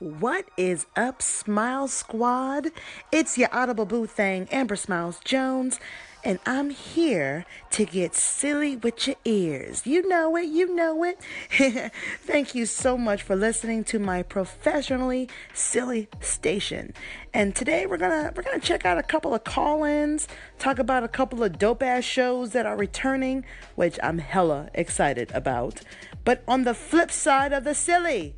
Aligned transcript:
What 0.00 0.48
is 0.56 0.86
up, 0.96 1.20
Smile 1.20 1.86
Squad? 1.86 2.68
It's 3.12 3.36
your 3.36 3.50
Audible 3.52 3.84
Boo 3.84 4.06
thing, 4.06 4.48
Amber 4.50 4.74
Smiles 4.74 5.20
Jones, 5.26 5.78
and 6.24 6.38
I'm 6.46 6.70
here 6.70 7.44
to 7.72 7.84
get 7.84 8.14
silly 8.14 8.76
with 8.76 9.06
your 9.06 9.16
ears. 9.26 9.86
You 9.86 10.08
know 10.08 10.34
it, 10.36 10.46
you 10.46 10.74
know 10.74 11.04
it. 11.04 11.20
Thank 12.22 12.54
you 12.54 12.64
so 12.64 12.96
much 12.96 13.22
for 13.22 13.36
listening 13.36 13.84
to 13.84 13.98
my 13.98 14.22
professionally 14.22 15.28
silly 15.52 16.08
station. 16.20 16.94
And 17.34 17.54
today 17.54 17.84
we're 17.84 17.98
gonna 17.98 18.32
we're 18.34 18.42
gonna 18.42 18.58
check 18.58 18.86
out 18.86 18.96
a 18.96 19.02
couple 19.02 19.34
of 19.34 19.44
call-ins, 19.44 20.28
talk 20.58 20.78
about 20.78 21.04
a 21.04 21.08
couple 21.08 21.42
of 21.42 21.58
dope 21.58 21.82
ass 21.82 22.04
shows 22.04 22.52
that 22.52 22.64
are 22.64 22.76
returning, 22.76 23.44
which 23.74 23.98
I'm 24.02 24.16
hella 24.16 24.70
excited 24.72 25.30
about. 25.32 25.82
But 26.24 26.42
on 26.48 26.64
the 26.64 26.72
flip 26.72 27.10
side 27.10 27.52
of 27.52 27.64
the 27.64 27.74
silly, 27.74 28.34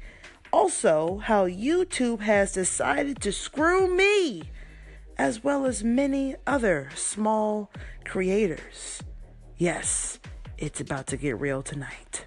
also, 0.53 1.19
how 1.19 1.47
YouTube 1.47 2.21
has 2.21 2.53
decided 2.53 3.21
to 3.23 3.33
screw 3.33 3.95
me, 3.95 4.51
as 5.17 5.43
well 5.43 5.65
as 5.67 5.83
many 5.83 6.37
other 6.47 6.91
small 6.95 7.71
creators. 8.05 9.03
Yes, 9.57 10.19
it's 10.59 10.81
about 10.81 11.07
to 11.09 11.17
get 11.17 11.41
real 11.41 11.63
tonight. 11.63 12.27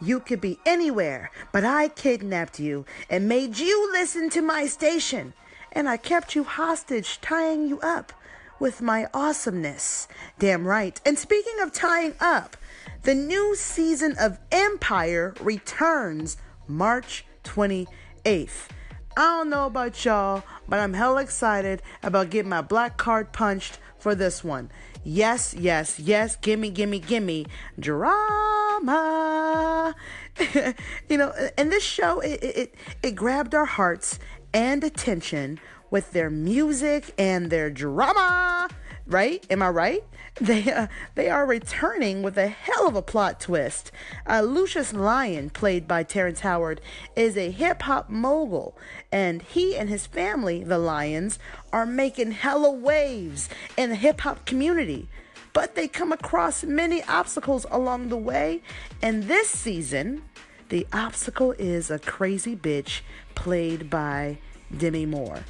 You 0.00 0.20
could 0.20 0.40
be 0.40 0.58
anywhere, 0.64 1.30
but 1.52 1.64
I 1.64 1.88
kidnapped 1.88 2.60
you 2.60 2.86
and 3.10 3.28
made 3.28 3.58
you 3.58 3.90
listen 3.92 4.30
to 4.30 4.42
my 4.42 4.66
station. 4.66 5.34
And 5.72 5.88
I 5.88 5.96
kept 5.96 6.34
you 6.34 6.44
hostage, 6.44 7.20
tying 7.20 7.68
you 7.68 7.78
up 7.80 8.12
with 8.58 8.80
my 8.82 9.06
awesomeness. 9.14 10.08
Damn 10.38 10.66
right. 10.66 11.00
And 11.04 11.18
speaking 11.18 11.60
of 11.60 11.72
tying 11.72 12.14
up, 12.20 12.56
the 13.02 13.14
new 13.14 13.54
season 13.54 14.16
of 14.18 14.38
Empire 14.50 15.34
returns 15.40 16.36
March 16.66 17.24
28th. 17.44 18.68
I 19.16 19.20
don't 19.22 19.50
know 19.50 19.66
about 19.66 20.04
y'all, 20.04 20.44
but 20.68 20.78
I'm 20.78 20.94
hell 20.94 21.18
excited 21.18 21.82
about 22.02 22.30
getting 22.30 22.50
my 22.50 22.62
black 22.62 22.96
card 22.96 23.32
punched 23.32 23.78
for 23.98 24.14
this 24.14 24.44
one. 24.44 24.70
Yes, 25.04 25.54
yes, 25.54 25.98
yes, 25.98 26.36
gimme, 26.36 26.70
gimme, 26.70 26.98
gimme 27.00 27.46
drama. 27.80 28.76
you 31.08 31.16
know, 31.16 31.32
and 31.56 31.72
this 31.72 31.82
show 31.82 32.20
it, 32.20 32.42
it 32.42 32.74
it 33.02 33.12
grabbed 33.12 33.54
our 33.54 33.64
hearts 33.64 34.18
and 34.52 34.84
attention 34.84 35.58
with 35.90 36.12
their 36.12 36.30
music 36.30 37.14
and 37.18 37.50
their 37.50 37.70
drama. 37.70 38.68
Right? 39.06 39.44
Am 39.50 39.62
I 39.62 39.68
right? 39.70 40.04
They 40.40 40.70
uh, 40.70 40.86
they 41.16 41.28
are 41.28 41.44
returning 41.44 42.22
with 42.22 42.38
a 42.38 42.46
hell 42.46 42.86
of 42.86 42.94
a 42.94 43.02
plot 43.02 43.40
twist. 43.40 43.90
Uh, 44.24 44.42
Lucious 44.42 44.92
Lyon, 44.92 45.50
played 45.50 45.88
by 45.88 46.04
Terrence 46.04 46.40
Howard, 46.40 46.80
is 47.16 47.36
a 47.36 47.50
hip 47.50 47.82
hop 47.82 48.08
mogul, 48.08 48.78
and 49.10 49.42
he 49.42 49.76
and 49.76 49.88
his 49.88 50.06
family, 50.06 50.62
the 50.62 50.78
Lyons, 50.78 51.40
are 51.72 51.84
making 51.84 52.30
hella 52.30 52.70
waves 52.70 53.48
in 53.76 53.90
the 53.90 53.96
hip 53.96 54.20
hop 54.20 54.46
community. 54.46 55.08
But 55.52 55.74
they 55.74 55.88
come 55.88 56.12
across 56.12 56.62
many 56.62 57.02
obstacles 57.04 57.66
along 57.68 58.08
the 58.08 58.16
way, 58.16 58.62
and 59.02 59.24
this 59.24 59.48
season, 59.48 60.22
the 60.68 60.86
obstacle 60.92 61.50
is 61.58 61.90
a 61.90 61.98
crazy 61.98 62.54
bitch 62.54 63.00
played 63.34 63.90
by 63.90 64.38
Demi 64.76 65.04
Moore 65.04 65.40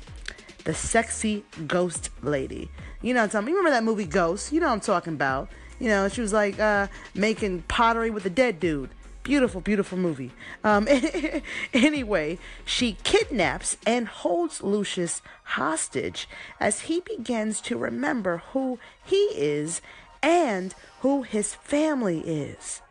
the 0.68 0.74
sexy 0.74 1.42
ghost 1.66 2.10
lady. 2.22 2.70
You 3.00 3.14
know 3.14 3.26
talking 3.26 3.48
You 3.48 3.56
remember 3.56 3.70
that 3.70 3.84
movie 3.84 4.04
Ghost? 4.04 4.52
You 4.52 4.60
know 4.60 4.68
I'm 4.68 4.80
talking 4.80 5.14
about. 5.14 5.48
You 5.80 5.88
know, 5.88 6.10
she 6.10 6.20
was 6.20 6.34
like 6.34 6.60
uh, 6.60 6.88
making 7.14 7.62
pottery 7.68 8.10
with 8.10 8.26
a 8.26 8.30
dead 8.30 8.60
dude. 8.60 8.90
Beautiful, 9.22 9.62
beautiful 9.62 9.96
movie. 9.96 10.30
Um, 10.62 10.86
anyway, 11.72 12.38
she 12.66 12.98
kidnaps 13.02 13.78
and 13.86 14.08
holds 14.08 14.62
Lucious 14.62 15.22
hostage 15.44 16.28
as 16.60 16.82
he 16.82 17.00
begins 17.00 17.62
to 17.62 17.78
remember 17.78 18.42
who 18.52 18.78
he 19.02 19.30
is 19.34 19.80
and 20.22 20.74
who 21.00 21.22
his 21.22 21.54
family 21.54 22.20
is. 22.20 22.82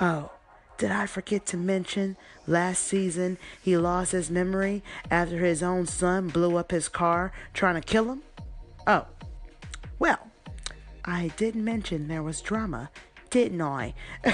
Oh, 0.00 0.32
did 0.76 0.90
I 0.90 1.06
forget 1.06 1.46
to 1.46 1.56
mention 1.56 2.16
last 2.46 2.82
season 2.82 3.38
he 3.62 3.76
lost 3.76 4.12
his 4.12 4.30
memory 4.30 4.82
after 5.10 5.38
his 5.38 5.62
own 5.62 5.86
son 5.86 6.28
blew 6.28 6.56
up 6.56 6.70
his 6.70 6.88
car 6.88 7.32
trying 7.52 7.76
to 7.76 7.80
kill 7.80 8.10
him? 8.10 8.22
Oh, 8.86 9.06
well, 9.98 10.30
I 11.04 11.30
did 11.36 11.54
mention 11.54 12.08
there 12.08 12.22
was 12.22 12.40
drama, 12.40 12.90
didn't 13.30 13.62
I? 13.62 13.94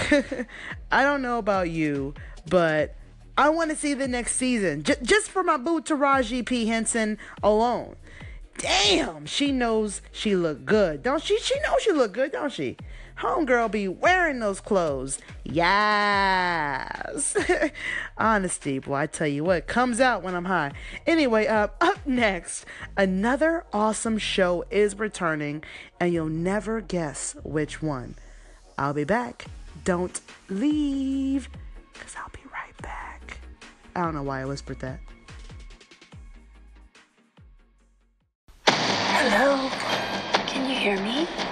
I 0.91 1.03
don't 1.03 1.23
know 1.23 1.39
about 1.39 1.71
you, 1.71 2.15
but 2.49 2.97
I 3.37 3.49
want 3.51 3.71
to 3.71 3.77
see 3.77 3.95
the 3.95 4.09
next 4.09 4.37
season 4.37 4.83
J- 4.83 4.97
just 5.03 5.31
for 5.31 5.43
my 5.43 5.57
boo 5.57 5.81
Taraji 5.81 6.45
P. 6.45 6.67
Henson 6.67 7.19
alone. 7.43 7.97
Damn, 8.59 9.25
she 9.27 9.53
knows 9.53 10.03
she 10.13 10.37
look 10.37 10.65
good, 10.65 11.03
don't 11.03 11.23
she? 11.23 11.39
She 11.39 11.59
knows 11.61 11.81
she 11.83 11.93
look 11.93 12.13
good, 12.13 12.33
don't 12.33 12.53
she? 12.53 12.77
Homegirl 13.21 13.71
be 13.71 13.87
wearing 13.87 14.39
those 14.39 14.61
clothes. 14.61 15.19
Yes. 15.45 17.37
Honesty, 18.19 18.79
boy, 18.79 18.95
I 18.95 19.07
tell 19.07 19.27
you 19.27 19.45
what, 19.45 19.67
comes 19.67 20.01
out 20.01 20.23
when 20.23 20.35
I'm 20.35 20.47
high. 20.47 20.73
Anyway, 21.07 21.47
uh, 21.47 21.69
up 21.83 22.07
next, 22.07 22.65
another 22.97 23.65
awesome 23.75 24.17
show 24.17 24.65
is 24.71 24.99
returning, 24.99 25.63
and 26.01 26.15
you'll 26.15 26.29
never 26.29 26.81
guess 26.81 27.37
which 27.45 27.83
one. 27.83 28.15
I'll 28.79 28.95
be 28.95 29.05
back. 29.05 29.45
Don't 29.85 30.19
leave, 30.49 31.51
because 31.93 32.17
I'll 32.17 32.31
be 32.31 32.41
right 32.51 32.77
back. 32.81 33.39
I 33.95 34.01
don't 34.01 34.15
know 34.15 34.23
why 34.23 34.41
I 34.41 34.47
whispered 34.47 34.81
that. 34.81 34.99
Hello? 38.67 39.69
Can 40.47 40.71
you 40.71 40.75
hear 40.75 40.99
me? 41.03 41.50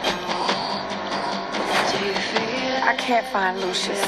I 2.89 2.95
can't 2.97 3.27
find 3.27 3.61
Lucious. 3.61 4.01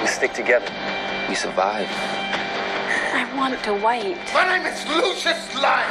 We 0.00 0.06
stick 0.08 0.32
together. 0.32 0.72
We 1.28 1.34
survive. 1.34 1.86
I 3.12 3.30
want 3.36 3.62
to 3.64 3.74
wait. 3.74 4.16
My 4.32 4.48
name 4.48 4.64
is 4.64 4.88
Lucious 4.88 5.54
Lyon. 5.54 5.84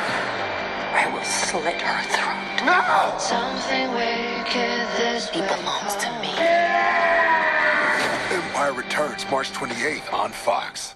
I 0.98 1.08
will 1.14 1.24
slit 1.24 1.80
her 1.80 2.02
throat. 2.16 2.66
No! 2.66 3.16
Something 3.20 3.94
wicked 3.94 4.82
this 4.98 5.30
He 5.30 5.42
belongs 5.42 5.96
to 5.98 6.10
me. 6.20 6.34
Empire 8.36 8.74
returns 8.74 9.30
March 9.30 9.52
28th 9.52 10.12
on 10.12 10.32
Fox. 10.32 10.96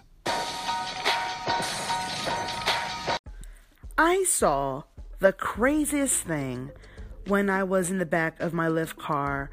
I 4.00 4.24
saw 4.24 4.82
the 5.20 5.34
craziest 5.34 6.22
thing 6.24 6.72
when 7.28 7.50
I 7.50 7.64
was 7.64 7.90
in 7.90 7.98
the 7.98 8.06
back 8.06 8.40
of 8.40 8.54
my 8.54 8.68
Lyft 8.68 8.98
car 8.98 9.50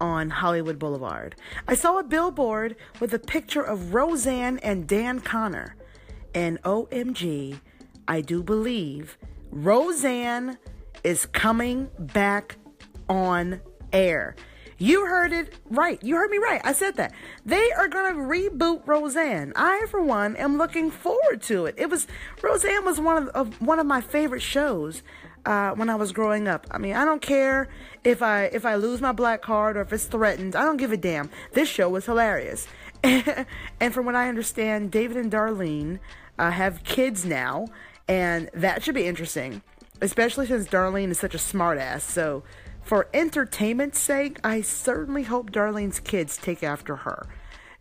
on 0.00 0.30
Hollywood 0.30 0.78
Boulevard. 0.78 1.36
I 1.68 1.74
saw 1.74 1.98
a 1.98 2.02
billboard 2.02 2.76
with 2.98 3.14
a 3.14 3.18
picture 3.18 3.62
of 3.62 3.94
Roseanne 3.94 4.58
and 4.58 4.86
Dan 4.86 5.20
Conner. 5.20 5.76
And 6.34 6.60
OMG, 6.62 7.60
I 8.08 8.20
do 8.20 8.42
believe 8.42 9.16
Roseanne 9.50 10.58
is 11.04 11.26
coming 11.26 11.88
back 11.98 12.56
on 13.08 13.60
air. 13.92 14.34
You 14.82 15.06
heard 15.06 15.32
it 15.32 15.54
right. 15.70 16.02
You 16.02 16.16
heard 16.16 16.28
me 16.28 16.38
right. 16.38 16.60
I 16.64 16.72
said 16.72 16.96
that. 16.96 17.12
They 17.46 17.70
are 17.70 17.86
going 17.86 18.12
to 18.12 18.20
reboot 18.20 18.84
Roseanne. 18.84 19.52
I, 19.54 19.86
for 19.88 20.02
one, 20.02 20.34
am 20.34 20.58
looking 20.58 20.90
forward 20.90 21.40
to 21.42 21.66
it. 21.66 21.76
It 21.78 21.88
was 21.88 22.08
Roseanne 22.42 22.84
was 22.84 22.98
one 22.98 23.22
of, 23.22 23.28
of 23.28 23.62
one 23.62 23.78
of 23.78 23.86
my 23.86 24.00
favorite 24.00 24.42
shows 24.42 25.04
uh, 25.46 25.70
when 25.70 25.88
I 25.88 25.94
was 25.94 26.10
growing 26.10 26.48
up. 26.48 26.66
I 26.72 26.78
mean, 26.78 26.96
I 26.96 27.04
don't 27.04 27.22
care 27.22 27.68
if 28.02 28.22
I 28.22 28.46
if 28.46 28.66
I 28.66 28.74
lose 28.74 29.00
my 29.00 29.12
black 29.12 29.40
card 29.40 29.76
or 29.76 29.82
if 29.82 29.92
it's 29.92 30.06
threatened. 30.06 30.56
I 30.56 30.64
don't 30.64 30.78
give 30.78 30.90
a 30.90 30.96
damn. 30.96 31.30
This 31.52 31.68
show 31.68 31.88
was 31.88 32.06
hilarious. 32.06 32.66
and 33.04 33.94
from 33.94 34.04
what 34.04 34.16
I 34.16 34.28
understand, 34.28 34.90
David 34.90 35.16
and 35.16 35.30
Darlene 35.30 36.00
uh, 36.40 36.50
have 36.50 36.82
kids 36.82 37.24
now, 37.24 37.68
and 38.08 38.50
that 38.52 38.82
should 38.82 38.96
be 38.96 39.06
interesting, 39.06 39.62
especially 40.00 40.48
since 40.48 40.66
Darlene 40.66 41.10
is 41.10 41.20
such 41.20 41.36
a 41.36 41.38
smartass. 41.38 42.00
So 42.00 42.42
for 42.82 43.08
entertainment's 43.14 44.00
sake, 44.00 44.38
I 44.44 44.60
certainly 44.60 45.24
hope 45.24 45.50
Darlene's 45.50 46.00
kids 46.00 46.36
take 46.36 46.62
after 46.62 46.96
her. 46.96 47.26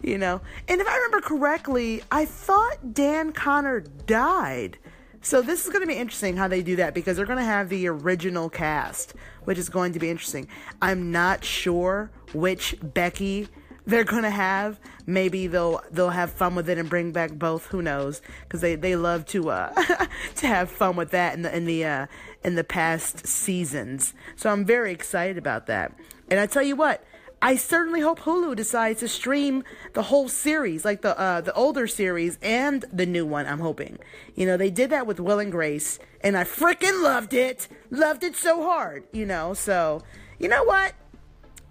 You 0.01 0.18
know? 0.18 0.42
And 0.68 0.81
if 0.81 0.88
I 0.88 0.95
remember 0.95 1.21
correctly, 1.21 2.01
I 2.12 2.25
thought 2.25 2.94
Dan 2.94 3.33
Conner 3.33 3.81
died. 3.81 4.77
So 5.21 5.42
this 5.42 5.65
is 5.65 5.71
going 5.71 5.81
to 5.81 5.88
be 5.88 5.98
interesting 5.98 6.38
how 6.38 6.48
they 6.48 6.63
do 6.63 6.77
that 6.77 6.95
because 6.95 7.18
they're 7.18 7.27
going 7.27 7.38
to 7.38 7.44
have 7.45 7.69
the 7.69 7.88
original 7.88 8.50
cast, 8.50 9.13
which 9.44 9.59
is 9.59 9.69
going 9.69 9.94
to 9.94 10.00
be 10.00 10.09
interesting. 10.09 10.48
I'm 10.81 11.12
not 11.12 11.44
sure 11.44 12.09
which 12.33 12.75
Becky 12.81 13.47
they're 13.86 14.04
gonna 14.04 14.30
have. 14.30 14.80
Maybe 15.06 15.47
they'll 15.47 15.81
they'll 15.92 16.12
have 16.12 16.31
fun 16.31 16.56
with 16.56 16.69
it 16.69 16.77
and 16.77 16.89
bring 16.89 17.12
back 17.12 17.31
both. 17.31 17.68
Who 17.68 17.81
knows? 17.81 18.21
Because 18.44 18.62
they, 18.62 18.75
they 18.75 18.95
love 18.95 19.25
to 19.27 19.50
uh 19.50 19.74
to 20.36 20.47
have 20.47 20.69
fun 20.69 20.95
with 20.95 21.12
that 21.12 21.33
in 21.33 21.42
the 21.42 21.56
in 21.56 21.65
the 21.65 21.86
uh 21.86 22.06
in 22.44 22.56
the 22.56 22.64
past 22.64 23.28
seasons. 23.28 24.14
So 24.36 24.50
I'm 24.50 24.66
very 24.66 24.92
excited 24.92 25.38
about 25.38 25.68
that. 25.68 25.94
And 26.30 26.40
I 26.40 26.46
tell 26.46 26.64
you 26.64 26.76
what, 26.76 27.04
I 27.42 27.56
certainly 27.56 28.02
hope 28.02 28.20
Hulu 28.20 28.56
decides 28.56 29.00
to 29.00 29.08
stream 29.08 29.64
the 29.94 30.04
whole 30.04 30.30
series, 30.30 30.86
like 30.86 31.02
the 31.02 31.20
uh, 31.20 31.42
the 31.42 31.54
older 31.54 31.88
series 31.88 32.38
and 32.42 32.86
the 32.94 33.08
new 33.08 33.26
one. 33.26 33.48
I'm 33.48 33.60
hoping. 33.60 33.98
You 34.36 34.46
know, 34.46 34.58
they 34.58 34.70
did 34.70 34.92
that 34.92 35.08
with 35.08 35.20
Will 35.20 35.40
and 35.40 35.52
Grace, 35.52 35.98
and 36.22 36.38
I 36.38 36.44
freaking 36.44 37.02
loved 37.02 37.34
it. 37.34 37.68
Loved 37.90 38.24
it 38.24 38.36
so 38.36 38.64
hard. 38.64 39.06
You 39.12 39.26
know, 39.26 39.56
so 39.56 40.04
you 40.38 40.50
know 40.50 40.64
what? 40.64 40.94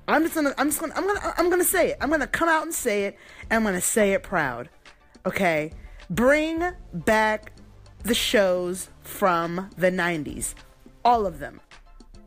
I'm 0.09 0.23
just 0.25 0.35
gonna, 0.35 0.53
I'm 0.59 0.69
just 0.69 0.81
gonna, 0.81 0.95
I'm 0.97 1.07
gonna, 1.07 1.35
I'm 1.39 1.51
gonna 1.51 1.63
say 1.63 1.91
it. 1.91 1.99
I'm 2.01 2.11
gonna 2.11 2.27
come 2.27 2.49
out 2.49 2.65
and 2.65 2.75
say 2.75 3.05
it, 3.05 3.17
and 3.49 3.59
I'm 3.59 3.63
gonna 3.63 3.81
say 3.81 4.13
it 4.13 4.25
proud. 4.25 4.69
Okay, 5.25 5.71
bring 6.09 6.65
back 6.93 7.53
the 8.03 8.15
shows 8.15 8.89
from 9.11 9.71
the 9.77 9.91
'90s, 9.91 10.55
all 11.05 11.27
of 11.27 11.39
them. 11.39 11.61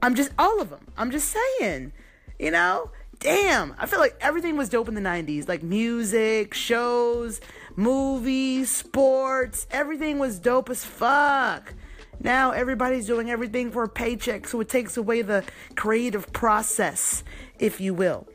I'm 0.01 0.15
just 0.15 0.31
all 0.37 0.61
of 0.61 0.69
them. 0.69 0.85
I'm 0.97 1.11
just 1.11 1.35
saying, 1.59 1.93
you 2.37 2.51
know. 2.51 2.91
Damn, 3.19 3.73
I 3.77 3.85
feel 3.85 3.99
like 3.99 4.17
everything 4.19 4.57
was 4.57 4.67
dope 4.67 4.89
in 4.89 4.95
the 4.95 5.01
90s. 5.01 5.47
Like 5.47 5.63
music, 5.63 6.53
shows, 6.53 7.39
movies, 7.77 8.69
sports, 8.69 9.65
everything 9.71 10.19
was 10.19 10.39
dope 10.39 10.69
as 10.69 10.83
fuck. 10.83 11.73
Now 12.19 12.51
everybody's 12.51 13.05
doing 13.05 13.29
everything 13.31 13.71
for 13.71 13.83
a 13.83 13.89
paycheck, 13.89 14.47
so 14.47 14.59
it 14.59 14.67
takes 14.67 14.97
away 14.97 15.21
the 15.21 15.45
creative 15.75 16.33
process, 16.33 17.23
if 17.59 17.79
you 17.79 17.93
will. 17.93 18.27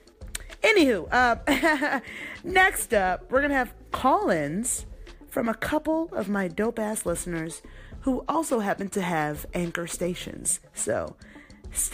Anywho, 0.62 1.06
uh, 1.12 2.00
next 2.44 2.92
up, 2.94 3.30
we're 3.30 3.42
gonna 3.42 3.54
have 3.54 3.74
call 3.90 4.30
ins 4.30 4.86
from 5.28 5.48
a 5.48 5.54
couple 5.54 6.08
of 6.12 6.28
my 6.28 6.48
dope 6.48 6.78
ass 6.78 7.06
listeners 7.06 7.62
who 8.08 8.24
also 8.26 8.60
happen 8.60 8.88
to 8.88 9.02
have 9.02 9.44
anchor 9.52 9.86
stations. 9.86 10.60
So, 10.72 11.14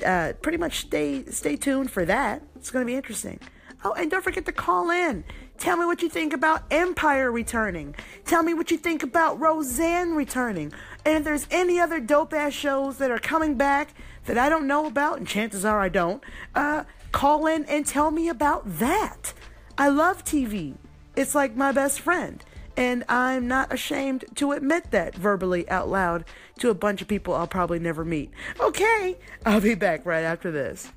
uh, 0.07 0.35
pretty 0.43 0.59
much 0.59 0.79
stay 0.83 1.25
stay 1.25 1.57
tuned 1.57 1.91
for 1.91 2.05
that. 2.05 2.41
It's 2.55 2.71
gonna 2.71 2.85
be 2.85 2.95
interesting. 2.95 3.41
Oh, 3.83 3.95
and 3.95 4.13
don't 4.13 4.23
forget 4.23 4.47
to 4.47 4.53
call 4.53 4.91
in. 4.91 5.25
Tell 5.59 5.77
me 5.77 5.87
what 5.87 6.03
you 6.03 6.09
think 6.09 6.33
about 6.33 6.63
Empire 6.71 7.33
returning. 7.33 7.97
Tell 8.25 8.45
me 8.45 8.55
what 8.55 8.71
you 8.71 8.77
think 8.77 9.03
about 9.03 9.41
Roseanne 9.41 10.15
returning. 10.15 10.73
And 11.05 11.19
if 11.19 11.25
there's 11.25 11.49
any 11.51 11.81
other 11.81 11.99
dope 11.99 12.33
ass 12.33 12.53
shows 12.53 12.99
that 12.99 13.11
are 13.11 13.19
coming 13.19 13.57
back 13.57 13.93
that 14.27 14.39
I 14.39 14.49
don't 14.49 14.69
know 14.69 14.87
about, 14.87 15.19
and 15.19 15.27
chances 15.27 15.65
are 15.65 15.81
I 15.81 15.89
don't, 15.89 16.23
uh, 16.55 16.85
call 17.11 17.49
in 17.49 17.65
and 17.65 17.85
tell 17.85 18.13
me 18.13 18.29
about 18.29 18.79
that. 18.79 19.35
I 19.77 19.89
love 19.89 20.25
TV. 20.25 20.77
It's 21.17 21.35
like 21.35 21.57
my 21.57 21.73
best 21.73 22.01
friend. 22.01 22.45
And 22.77 23.05
I'm 23.09 23.47
not 23.47 23.73
ashamed 23.73 24.25
to 24.37 24.53
admit 24.53 24.91
that 24.91 25.15
verbally 25.15 25.69
out 25.71 25.89
loud 25.89 26.25
to 26.59 26.71
a 26.71 26.75
bunch 26.75 27.03
of 27.03 27.09
people 27.09 27.35
I'll 27.35 27.47
probably 27.47 27.79
never 27.79 28.05
meet. 28.05 28.31
Okay, 28.59 29.17
I'll 29.47 29.61
be 29.61 29.75
back 29.75 30.05
right 30.05 30.25
after 30.25 30.51
this. 30.51 30.91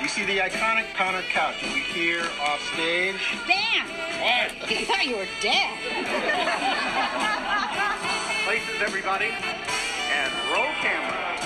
You 0.00 0.08
see 0.08 0.24
the 0.24 0.38
iconic 0.38 0.86
Powder 0.94 1.22
couch 1.32 1.56
we 1.62 1.80
here 1.80 2.22
off 2.40 2.62
stage? 2.72 3.16
Dan! 3.48 3.86
I 4.20 4.48
thought 4.86 5.06
you 5.06 5.16
were 5.16 5.26
dead. 5.40 7.54
Places, 8.48 8.80
everybody, 8.80 9.26
and 9.26 10.32
roll 10.50 10.64
camera. 10.80 11.36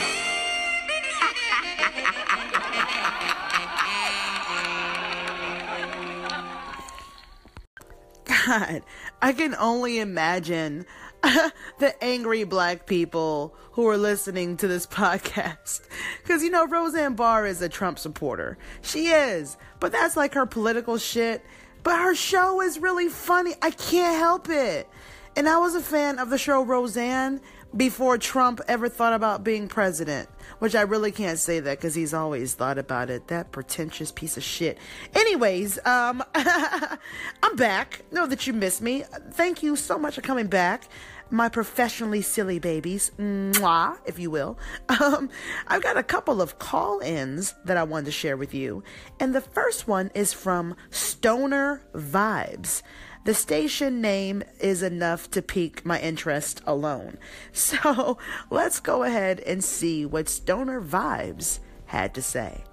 God, 8.25 8.83
I 9.21 9.33
can 9.33 9.57
only 9.57 9.99
imagine 9.99 10.87
the 11.23 11.93
angry 12.01 12.45
black 12.45 12.87
people 12.87 13.57
who 13.73 13.89
are 13.89 13.99
listening 13.99 14.57
to 14.59 14.69
this 14.69 14.87
podcast. 14.87 15.81
Because, 16.23 16.45
you 16.45 16.51
know, 16.51 16.69
Roseanne 16.69 17.17
Barr 17.17 17.49
is 17.49 17.61
a 17.63 17.69
Trump 17.69 17.99
supporter. 17.99 18.59
She 18.81 19.09
is. 19.09 19.57
But 19.81 19.91
that's 19.91 20.17
like 20.17 20.35
her 20.35 20.47
political 20.47 20.99
shit. 20.99 21.45
But 21.83 21.99
her 21.99 22.15
show 22.15 22.61
is 22.61 22.79
really 22.79 23.09
funny. 23.09 23.55
I 23.61 23.73
can't 23.73 24.17
help 24.17 24.49
it. 24.49 24.89
And 25.35 25.49
I 25.49 25.59
was 25.59 25.75
a 25.75 25.81
fan 25.81 26.19
of 26.19 26.29
the 26.29 26.37
show 26.37 26.63
Roseanne 26.63 27.41
before 27.75 28.19
Trump 28.19 28.61
ever 28.69 28.89
thought 28.89 29.15
about 29.15 29.43
being 29.43 29.67
president, 29.67 30.29
which 30.59 30.75
I 30.75 30.83
really 30.83 31.11
can't 31.11 31.39
say 31.39 31.59
that 31.59 31.79
because 31.79 31.95
he's 31.95 32.13
always 32.13 32.53
thought 32.55 32.77
about 32.77 33.09
it. 33.09 33.29
That 33.29 33.51
pretentious 33.51 34.13
piece 34.13 34.37
of 34.37 34.43
shit. 34.43 34.77
Anyways, 35.15 35.79
um, 35.87 36.23
I'm 36.35 37.57
back. 37.57 38.03
Know 38.13 38.27
that 38.27 38.47
you 38.47 38.53
missed 38.53 38.83
me. 38.83 39.05
Thank 39.31 39.63
you 39.63 39.75
so 39.75 39.99
much 39.99 40.17
for 40.17 40.21
coming 40.21 40.49
back. 40.49 40.85
My 41.31 41.49
professionally 41.49 42.21
silly 42.21 42.59
babies, 42.59 43.11
mwah, 43.19 43.97
if 44.05 44.19
you 44.19 44.31
will. 44.31 44.59
Um, 45.03 45.31
I've 45.67 45.83
got 45.83 45.97
a 45.97 46.03
couple 46.03 46.43
of 46.43 46.59
call 46.59 47.01
ins 47.01 47.55
that 47.65 47.79
I 47.79 47.83
wanted 47.83 48.05
to 48.05 48.13
share 48.13 48.37
with 48.37 48.53
you. 48.53 48.85
And 49.19 49.35
the 49.35 49.41
first 49.41 49.89
one 49.89 50.11
is 50.15 50.35
from 50.35 50.77
Stoner 50.91 51.83
Vibes. 51.95 52.83
The 53.25 53.35
station 53.35 54.01
name 54.01 54.43
is 54.59 54.83
enough 54.83 55.31
to 55.31 55.43
pique 55.43 55.87
my 55.87 56.01
interest 56.01 56.61
alone. 56.67 57.19
So 57.53 58.19
let's 58.51 58.81
go 58.81 59.05
ahead 59.05 59.39
and 59.41 59.63
see 59.63 60.05
what 60.05 60.29
Stoner 60.29 60.81
Vibes 60.81 61.61
had 61.87 62.15
to 62.15 62.23
say. 62.23 62.65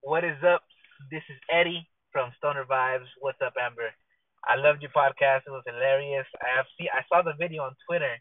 What 0.00 0.24
is 0.24 0.36
up? 0.42 0.62
This 1.10 1.22
is 1.30 1.38
Eddie 1.48 1.86
from 2.10 2.32
Stoner 2.38 2.64
Vibes. 2.64 3.06
What's 3.20 3.38
up, 3.44 3.54
Amber? 3.60 3.94
I 4.44 4.56
loved 4.56 4.82
your 4.82 4.90
podcast. 4.90 5.46
It 5.46 5.54
was 5.54 5.62
hilarious. 5.66 6.26
I 6.42 6.56
have 6.56 6.66
seen, 6.76 6.88
I 6.92 7.02
saw 7.08 7.22
the 7.22 7.38
video 7.38 7.62
on 7.62 7.76
Twitter 7.86 8.16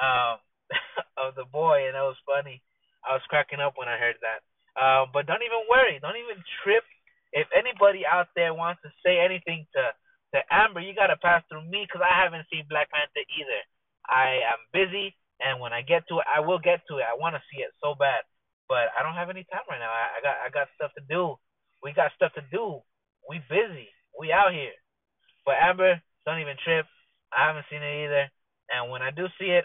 um, 0.00 0.38
of 1.18 1.34
the 1.34 1.44
boy, 1.52 1.88
and 1.88 1.96
it 1.96 2.06
was 2.06 2.16
funny. 2.24 2.62
I 3.04 3.12
was 3.12 3.22
cracking 3.28 3.60
up 3.60 3.74
when 3.76 3.88
I 3.88 3.98
heard 3.98 4.16
that. 4.22 4.40
Uh, 4.76 5.08
but 5.10 5.26
don't 5.26 5.42
even 5.42 5.64
worry. 5.72 5.98
Don't 5.98 6.20
even 6.20 6.38
trip. 6.62 6.84
If 7.32 7.48
anybody 7.56 8.04
out 8.06 8.28
there 8.36 8.52
wants 8.54 8.84
to 8.84 8.90
say 9.04 9.18
anything 9.18 9.66
to 9.74 9.82
to 10.36 10.38
Amber, 10.52 10.80
you 10.84 10.94
gotta 10.94 11.16
pass 11.16 11.42
through 11.48 11.64
me 11.64 11.88
because 11.88 12.04
I 12.04 12.12
haven't 12.12 12.46
seen 12.52 12.68
Black 12.68 12.92
Panther 12.92 13.24
either. 13.24 13.62
I 14.06 14.44
am 14.52 14.60
busy, 14.72 15.16
and 15.40 15.58
when 15.60 15.72
I 15.72 15.82
get 15.82 16.06
to 16.08 16.20
it, 16.20 16.28
I 16.28 16.40
will 16.40 16.60
get 16.60 16.84
to 16.88 16.98
it. 17.00 17.08
I 17.08 17.16
want 17.16 17.34
to 17.34 17.42
see 17.50 17.62
it 17.64 17.72
so 17.82 17.96
bad, 17.96 18.22
but 18.68 18.92
I 18.94 19.02
don't 19.02 19.16
have 19.16 19.30
any 19.32 19.46
time 19.48 19.64
right 19.70 19.80
now. 19.80 19.90
I, 19.90 20.18
I 20.18 20.20
got 20.22 20.36
I 20.44 20.48
got 20.52 20.68
stuff 20.76 20.92
to 20.98 21.04
do. 21.08 21.36
We 21.82 21.92
got 21.96 22.12
stuff 22.14 22.32
to 22.36 22.44
do. 22.52 22.82
We 23.28 23.40
busy. 23.48 23.88
We 24.18 24.32
out 24.32 24.52
here. 24.52 24.76
But 25.44 25.56
Amber, 25.62 26.00
don't 26.26 26.40
even 26.40 26.56
trip. 26.64 26.86
I 27.32 27.48
haven't 27.48 27.66
seen 27.70 27.82
it 27.82 28.04
either. 28.06 28.28
And 28.70 28.90
when 28.90 29.02
I 29.02 29.10
do 29.10 29.26
see 29.38 29.50
it, 29.54 29.64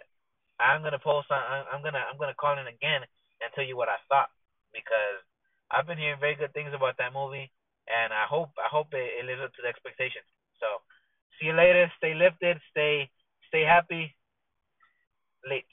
I'm 0.60 0.84
gonna 0.84 1.02
post 1.02 1.32
on. 1.32 1.42
I'm 1.72 1.84
gonna 1.84 2.04
I'm 2.06 2.18
gonna 2.20 2.38
call 2.38 2.58
in 2.60 2.68
again 2.68 3.04
and 3.42 3.50
tell 3.56 3.66
you 3.66 3.76
what 3.76 3.90
I 3.90 4.00
thought 4.08 4.30
because 4.74 5.22
I've 5.72 5.88
been 5.88 5.98
hearing 5.98 6.20
very 6.20 6.36
good 6.36 6.54
things 6.54 6.74
about 6.76 6.98
that 6.98 7.14
movie, 7.14 7.52
and 7.88 8.12
I 8.12 8.26
hope 8.28 8.52
I 8.60 8.68
hope 8.68 8.94
it, 8.94 9.20
it 9.20 9.26
lives 9.26 9.42
up 9.44 9.54
to 9.56 9.62
the 9.62 9.70
expectations. 9.70 10.28
So, 10.60 10.68
see 11.40 11.48
you 11.48 11.56
later. 11.56 11.92
Stay 11.98 12.14
lifted. 12.14 12.58
Stay 12.72 13.10
stay 13.48 13.64
happy. 13.64 14.16
Late. 15.48 15.66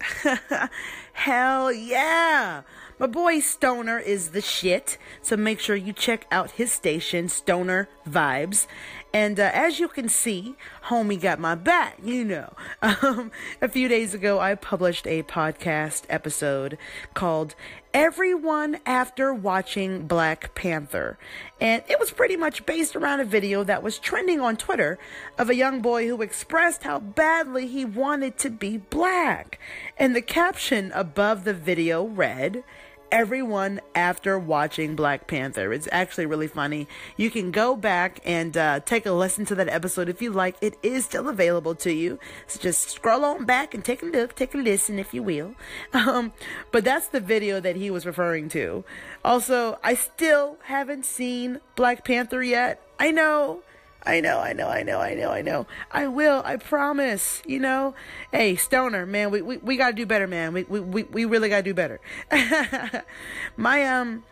Hell 1.12 1.72
yeah! 1.72 2.62
My 2.98 3.06
boy 3.06 3.40
Stoner 3.40 3.98
is 3.98 4.30
the 4.30 4.40
shit, 4.40 4.98
so 5.22 5.36
make 5.36 5.60
sure 5.60 5.76
you 5.76 5.92
check 5.92 6.26
out 6.30 6.52
his 6.52 6.72
station, 6.72 7.28
Stoner 7.28 7.88
Vibes. 8.06 8.66
And 9.12 9.40
uh, 9.40 9.50
as 9.52 9.80
you 9.80 9.88
can 9.88 10.08
see, 10.08 10.54
homie 10.86 11.20
got 11.20 11.38
my 11.38 11.54
back, 11.54 11.98
you 12.02 12.24
know. 12.24 12.52
Um, 12.82 13.30
a 13.62 13.68
few 13.68 13.88
days 13.88 14.14
ago, 14.14 14.40
I 14.40 14.54
published 14.54 15.06
a 15.06 15.22
podcast 15.22 16.02
episode 16.08 16.76
called 17.14 17.54
Everyone 17.92 18.78
After 18.86 19.34
Watching 19.34 20.06
Black 20.06 20.54
Panther. 20.54 21.18
And 21.60 21.82
it 21.88 21.98
was 21.98 22.12
pretty 22.12 22.36
much 22.36 22.64
based 22.64 22.94
around 22.94 23.18
a 23.18 23.24
video 23.24 23.64
that 23.64 23.82
was 23.82 23.98
trending 23.98 24.40
on 24.40 24.56
Twitter 24.56 24.96
of 25.36 25.50
a 25.50 25.56
young 25.56 25.80
boy 25.80 26.06
who 26.06 26.22
expressed 26.22 26.84
how 26.84 27.00
badly 27.00 27.66
he 27.66 27.84
wanted 27.84 28.38
to 28.38 28.50
be 28.50 28.76
black. 28.76 29.58
And 29.98 30.14
the 30.14 30.22
caption 30.22 30.92
above 30.94 31.42
the 31.42 31.52
video 31.52 32.04
read, 32.04 32.62
everyone 33.12 33.80
after 33.94 34.38
watching 34.38 34.96
Black 34.96 35.26
Panther. 35.26 35.72
It's 35.72 35.88
actually 35.92 36.26
really 36.26 36.46
funny. 36.46 36.88
You 37.16 37.30
can 37.30 37.50
go 37.50 37.76
back 37.76 38.20
and 38.24 38.56
uh, 38.56 38.80
take 38.80 39.06
a 39.06 39.12
listen 39.12 39.44
to 39.46 39.54
that 39.56 39.68
episode 39.68 40.08
if 40.08 40.22
you 40.22 40.32
like. 40.32 40.56
It 40.60 40.76
is 40.82 41.04
still 41.04 41.28
available 41.28 41.74
to 41.76 41.92
you. 41.92 42.18
So 42.46 42.60
just 42.60 42.90
scroll 42.90 43.24
on 43.24 43.44
back 43.44 43.74
and 43.74 43.84
take 43.84 44.02
a 44.02 44.06
look, 44.06 44.34
take 44.34 44.54
a 44.54 44.58
listen, 44.58 44.98
if 44.98 45.14
you 45.14 45.22
will. 45.22 45.54
Um, 46.10 46.32
but 46.72 46.82
that's 46.84 47.08
the 47.08 47.20
video 47.20 47.60
that 47.60 47.76
he 47.76 47.90
was 47.90 48.06
referring 48.06 48.48
to. 48.50 48.84
Also, 49.24 49.78
I 49.84 49.94
still 49.94 50.56
haven't 50.64 51.04
seen 51.04 51.60
Black 51.76 52.04
Panther 52.04 52.42
yet. 52.42 52.80
I 52.98 53.10
know. 53.10 53.62
I 54.02 54.20
know, 54.20 54.38
I 54.38 54.52
know, 54.52 54.68
I 54.68 54.82
know, 54.82 54.98
I 54.98 55.14
know, 55.14 55.30
I 55.30 55.42
know. 55.42 55.66
I 55.90 56.06
will, 56.08 56.42
I 56.44 56.56
promise. 56.56 57.42
You 57.46 57.60
know? 57.60 57.94
Hey, 58.32 58.56
Stoner, 58.56 59.04
man, 59.06 59.30
we, 59.30 59.42
we, 59.42 59.58
we 59.58 59.76
gotta 59.76 59.94
do 59.94 60.06
better, 60.06 60.26
man. 60.26 60.52
We, 60.52 60.62
we, 60.64 60.80
we, 60.80 61.02
we 61.04 61.24
really 61.24 61.48
gotta 61.48 61.62
do 61.62 61.74
better. 61.74 62.00
my 63.56 63.84
um 63.84 64.24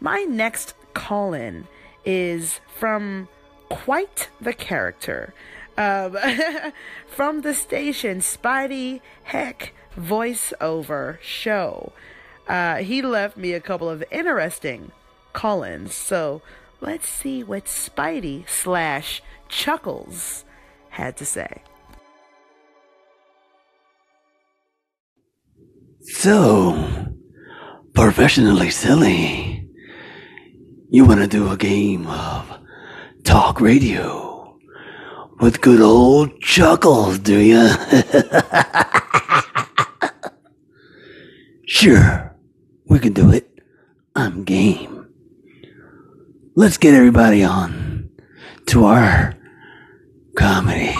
my 0.00 0.22
next 0.22 0.74
call 0.94 1.34
in 1.34 1.66
is 2.04 2.60
from 2.78 3.28
quite 3.68 4.28
the 4.40 4.52
character. 4.52 5.34
Um, 5.76 6.16
from 7.06 7.42
the 7.42 7.52
station 7.52 8.20
Spidey 8.20 9.00
Heck 9.24 9.74
voiceover 9.98 11.20
show. 11.20 11.92
Uh, 12.48 12.76
he 12.76 13.02
left 13.02 13.36
me 13.36 13.52
a 13.52 13.60
couple 13.60 13.90
of 13.90 14.04
interesting 14.10 14.92
call 15.32 15.62
ins. 15.62 15.94
So 15.94 16.42
let's 16.80 17.08
see 17.08 17.42
what 17.42 17.66
Spidey 17.66 18.48
slash 18.48 19.22
Chuckles 19.48 20.44
had 20.90 21.16
to 21.18 21.24
say. 21.24 21.62
So, 26.02 27.06
professionally 27.94 28.70
silly, 28.70 29.68
you 30.88 31.04
want 31.04 31.20
to 31.20 31.26
do 31.26 31.50
a 31.50 31.56
game 31.56 32.06
of 32.06 32.58
talk 33.24 33.60
radio 33.60 34.56
with 35.40 35.60
good 35.60 35.80
old 35.80 36.40
Chuckles, 36.40 37.18
do 37.18 37.38
you? 37.38 37.58
sure, 41.66 42.36
we 42.86 42.98
can 42.98 43.12
do 43.12 43.30
it. 43.30 43.50
I'm 44.14 44.44
game. 44.44 44.95
Let's 46.58 46.78
get 46.78 46.94
everybody 46.94 47.44
on 47.44 48.08
to 48.68 48.86
our 48.86 49.34
comedy. 50.38 50.94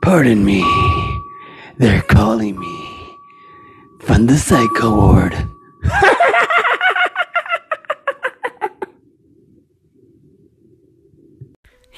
Pardon 0.00 0.42
me, 0.42 0.64
they're 1.76 2.00
calling 2.00 2.58
me 2.58 3.18
from 4.00 4.24
the 4.28 4.38
psycho 4.38 4.96
ward. 4.96 5.36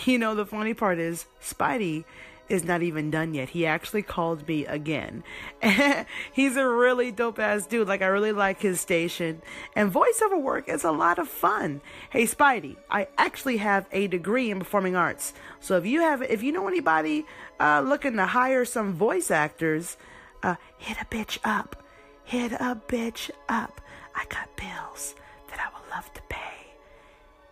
You 0.06 0.18
know, 0.18 0.34
the 0.34 0.44
funny 0.44 0.74
part 0.74 0.98
is, 0.98 1.24
Spidey 1.40 2.04
is 2.48 2.64
not 2.64 2.82
even 2.82 3.10
done 3.10 3.34
yet. 3.34 3.50
He 3.50 3.66
actually 3.66 4.02
called 4.02 4.46
me 4.46 4.66
again. 4.66 5.24
He's 6.32 6.56
a 6.56 6.66
really 6.66 7.10
dope 7.10 7.38
ass 7.38 7.66
dude. 7.66 7.88
Like, 7.88 8.02
I 8.02 8.06
really 8.06 8.32
like 8.32 8.60
his 8.60 8.80
station. 8.80 9.42
And 9.74 9.92
voiceover 9.92 10.40
work 10.40 10.68
is 10.68 10.84
a 10.84 10.92
lot 10.92 11.18
of 11.18 11.28
fun. 11.28 11.80
Hey, 12.10 12.24
Spidey, 12.24 12.76
I 12.90 13.08
actually 13.16 13.58
have 13.58 13.86
a 13.92 14.06
degree 14.06 14.50
in 14.50 14.58
performing 14.58 14.96
arts. 14.96 15.32
So 15.60 15.76
if 15.76 15.86
you 15.86 16.00
have, 16.00 16.22
if 16.22 16.42
you 16.42 16.52
know 16.52 16.68
anybody 16.68 17.26
uh, 17.58 17.80
looking 17.80 18.16
to 18.16 18.26
hire 18.26 18.64
some 18.64 18.92
voice 18.92 19.30
actors, 19.30 19.96
uh, 20.42 20.56
hit 20.76 20.98
a 21.00 21.04
bitch 21.06 21.38
up. 21.44 21.82
Hit 22.24 22.52
a 22.52 22.78
bitch 22.88 23.30
up. 23.48 23.80
I 24.14 24.24
got 24.28 24.54
bills 24.56 25.14
that 25.48 25.58
I 25.58 25.78
would 25.78 25.90
love 25.90 26.12
to 26.14 26.22
pay. 26.28 26.40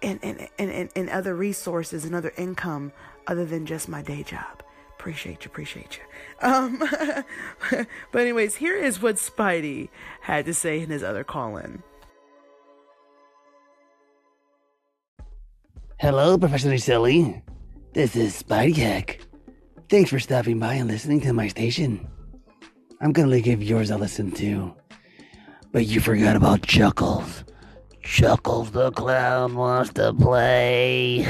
And, 0.02 0.18
and, 0.22 0.48
and, 0.58 0.70
and, 0.70 0.90
and 0.94 1.10
other 1.10 1.34
resources 1.34 2.04
and 2.04 2.14
other 2.14 2.32
income 2.36 2.92
other 3.26 3.44
than 3.44 3.66
just 3.66 3.88
my 3.88 4.02
day 4.02 4.22
job. 4.22 4.62
Appreciate 5.02 5.44
you, 5.44 5.50
appreciate 5.50 5.98
you. 5.98 6.48
Um, 6.48 6.78
but 8.12 8.20
anyways, 8.20 8.54
here 8.54 8.76
is 8.76 9.02
what 9.02 9.16
Spidey 9.16 9.88
had 10.20 10.44
to 10.44 10.54
say 10.54 10.80
in 10.80 10.90
his 10.90 11.02
other 11.02 11.24
call-in. 11.24 11.82
Hello, 15.98 16.38
Professionally 16.38 16.78
Silly. 16.78 17.42
This 17.94 18.14
is 18.14 18.44
Spidey 18.44 18.76
Heck. 18.76 19.18
Thanks 19.88 20.10
for 20.10 20.20
stopping 20.20 20.60
by 20.60 20.74
and 20.74 20.88
listening 20.88 21.20
to 21.22 21.32
my 21.32 21.48
station. 21.48 22.06
I'm 23.00 23.12
gonna 23.12 23.40
give 23.40 23.60
yours 23.60 23.90
a 23.90 23.98
listen 23.98 24.30
too. 24.30 24.72
But 25.72 25.86
you 25.86 25.98
forgot 25.98 26.36
about 26.36 26.62
Chuckles. 26.62 27.42
Chuckles 28.02 28.72
the 28.72 28.90
clown 28.90 29.54
wants 29.54 29.92
to 29.92 30.12
play. 30.12 31.18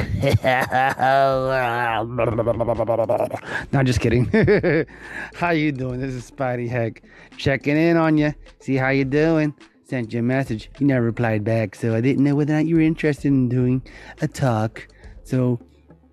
no, 3.72 3.82
just 3.82 4.00
kidding. 4.00 4.24
how 5.34 5.50
you 5.50 5.72
doing? 5.72 6.00
This 6.00 6.14
is 6.14 6.30
Spidey 6.30 6.68
Heck. 6.68 7.02
Checking 7.36 7.76
in 7.76 7.96
on 7.96 8.16
you. 8.16 8.32
See 8.60 8.76
how 8.76 8.88
you 8.88 9.04
doing. 9.04 9.54
Sent 9.84 10.14
you 10.14 10.20
a 10.20 10.22
message. 10.22 10.70
You 10.78 10.86
never 10.86 11.04
replied 11.04 11.44
back, 11.44 11.74
so 11.74 11.94
I 11.94 12.00
didn't 12.00 12.24
know 12.24 12.34
whether 12.34 12.54
or 12.54 12.56
not 12.56 12.66
you 12.66 12.76
were 12.76 12.82
interested 12.82 13.28
in 13.28 13.50
doing 13.50 13.82
a 14.22 14.28
talk. 14.28 14.88
So 15.24 15.60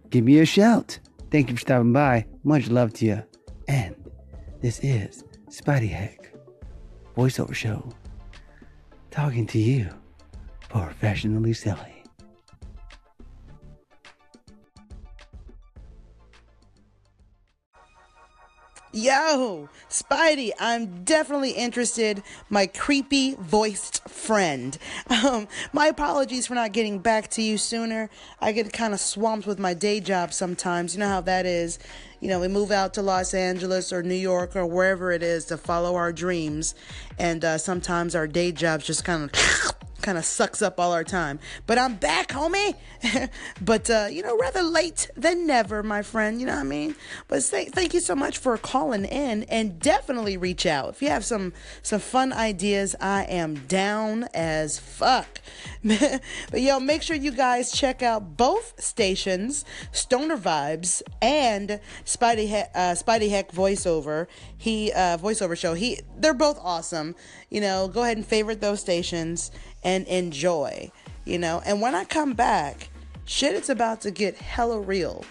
give 0.10 0.26
me 0.26 0.40
a 0.40 0.46
shout. 0.46 1.00
Thank 1.32 1.50
you 1.50 1.56
for 1.56 1.62
stopping 1.62 1.94
by. 1.94 2.26
Much 2.44 2.70
love 2.70 2.92
to 2.96 3.06
you. 3.06 3.24
And 3.70 3.96
this 4.62 4.80
is 4.80 5.24
Spidey 5.50 5.90
Heck, 5.90 6.34
voiceover 7.16 7.54
show, 7.54 7.90
talking 9.10 9.48
to 9.48 9.60
you, 9.60 9.90
professionally 10.70 11.54
silly. 11.54 12.00
Yo, 18.92 19.70
Spidey, 19.88 20.52
I'm 20.60 21.04
definitely 21.04 21.52
interested. 21.52 22.24
My 22.50 22.66
creepy 22.66 23.36
voiced 23.36 24.08
friend. 24.10 24.76
Um, 25.24 25.48
my 25.74 25.88
apologies 25.88 26.48
for 26.48 26.56
not 26.56 26.72
getting 26.72 26.98
back 26.98 27.30
to 27.32 27.44
you 27.44 27.60
sooner. 27.60 28.10
I 28.42 28.52
get 28.52 28.74
kind 28.74 28.96
of 28.96 29.00
swamped 29.00 29.46
with 29.46 29.60
my 29.60 29.76
day 29.76 30.00
job 30.00 30.34
sometimes. 30.34 30.96
You 30.96 31.02
know 31.02 31.08
how 31.08 31.22
that 31.22 31.46
is. 31.46 31.78
You 32.20 32.30
know, 32.30 32.40
we 32.40 32.48
move 32.48 32.72
out 32.72 32.96
to 32.96 33.04
Los 33.04 33.36
Angeles 33.36 33.94
or 33.94 34.02
New 34.02 34.16
York 34.16 34.56
or 34.56 34.66
wherever 34.66 35.12
it 35.12 35.22
is 35.22 35.46
to 35.46 35.58
follow 35.58 35.96
our 35.96 36.12
dreams, 36.12 36.74
and 37.20 37.46
uh, 37.46 37.58
sometimes 37.60 38.16
our 38.16 38.28
day 38.28 38.52
jobs 38.52 38.86
just 38.88 39.06
kind 39.06 39.24
of 39.24 39.79
kind 40.02 40.18
of 40.18 40.26
sucks 40.26 40.62
up 40.62 40.80
all 40.80 40.92
our 40.92 41.04
time. 41.04 41.40
But 41.68 41.78
I'm 41.78 41.96
back, 41.96 42.30
homie. 42.30 42.76
but 43.62 43.90
uh, 43.90 44.08
you 44.12 44.24
know, 44.24 44.38
rather 44.38 44.62
late 44.62 45.10
than 45.16 45.46
never, 45.48 45.84
my 45.84 46.02
friend. 46.02 46.40
You 46.40 46.48
know 46.48 46.56
what 46.56 46.62
I 46.62 46.64
mean? 46.64 46.96
But 47.28 47.44
th- 47.44 47.70
thank 47.70 47.94
you 47.94 48.00
so 48.00 48.16
much 48.16 48.38
for 48.38 48.58
calling 48.58 49.06
in, 49.06 49.44
and 49.44 49.80
definitely 49.80 50.38
reach 50.38 50.66
out 50.66 50.90
if 50.90 51.02
you 51.02 51.10
have 51.10 51.26
some 51.26 51.54
some 51.82 52.00
fun 52.00 52.34
ideas. 52.34 52.96
I 53.00 53.24
am 53.24 53.56
down 53.68 54.26
as 54.34 54.80
fuck. 54.80 55.42
but 55.84 56.62
yo, 56.62 56.80
make 56.80 57.02
sure 57.02 57.16
you 57.16 57.32
guys 57.32 57.72
check 57.72 58.02
out 58.02 58.38
both 58.38 58.82
stations, 58.82 59.66
Stoner 59.92 60.38
Vibes 60.38 61.02
and 61.22 61.80
Spidey 62.06 62.48
he- 62.48 62.70
uh, 62.76 62.96
Spidey 62.96 63.30
Heck 63.30 63.52
voiceover. 63.52 64.28
He 64.58 64.92
uh, 64.92 65.18
voiceover 65.18 65.58
show. 65.58 65.74
He 65.74 66.02
they're 66.18 66.34
both 66.34 66.60
awesome. 66.62 67.16
You 67.50 67.62
know, 67.62 67.88
go 67.88 68.04
ahead 68.04 68.18
and 68.18 68.26
favorite 68.26 68.62
those 68.62 68.80
stations 68.80 69.52
and 69.84 70.08
enjoy, 70.08 70.92
you 71.26 71.38
know. 71.38 71.62
And 71.66 71.82
when 71.82 71.96
I 71.96 72.04
come 72.04 72.34
back, 72.34 72.90
shit 73.26 73.56
it's 73.56 73.70
about 73.70 74.02
to 74.02 74.12
get 74.12 74.36
hella 74.38 74.80
real. 74.80 75.24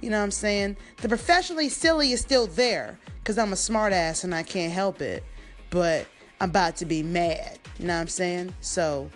You 0.00 0.10
know 0.10 0.18
what 0.18 0.24
I'm 0.24 0.30
saying? 0.30 0.76
The 0.98 1.08
professionally 1.08 1.68
silly 1.68 2.12
is 2.12 2.20
still 2.20 2.46
there 2.46 2.98
because 3.18 3.38
I'm 3.38 3.52
a 3.52 3.56
smartass 3.56 4.24
and 4.24 4.34
I 4.34 4.42
can't 4.42 4.72
help 4.72 5.00
it. 5.00 5.24
But 5.70 6.06
I'm 6.40 6.50
about 6.50 6.76
to 6.76 6.84
be 6.84 7.02
mad. 7.02 7.58
You 7.78 7.86
know 7.86 7.94
what 7.94 8.02
I'm 8.02 8.08
saying? 8.08 8.54
So 8.60 9.10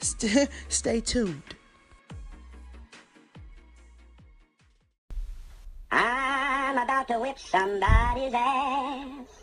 st- 0.00 0.48
stay 0.68 1.00
tuned. 1.00 1.42
I'm 5.90 6.76
about 6.76 7.08
to 7.08 7.18
whip 7.18 7.38
somebody's 7.38 8.34
ass. 8.34 9.35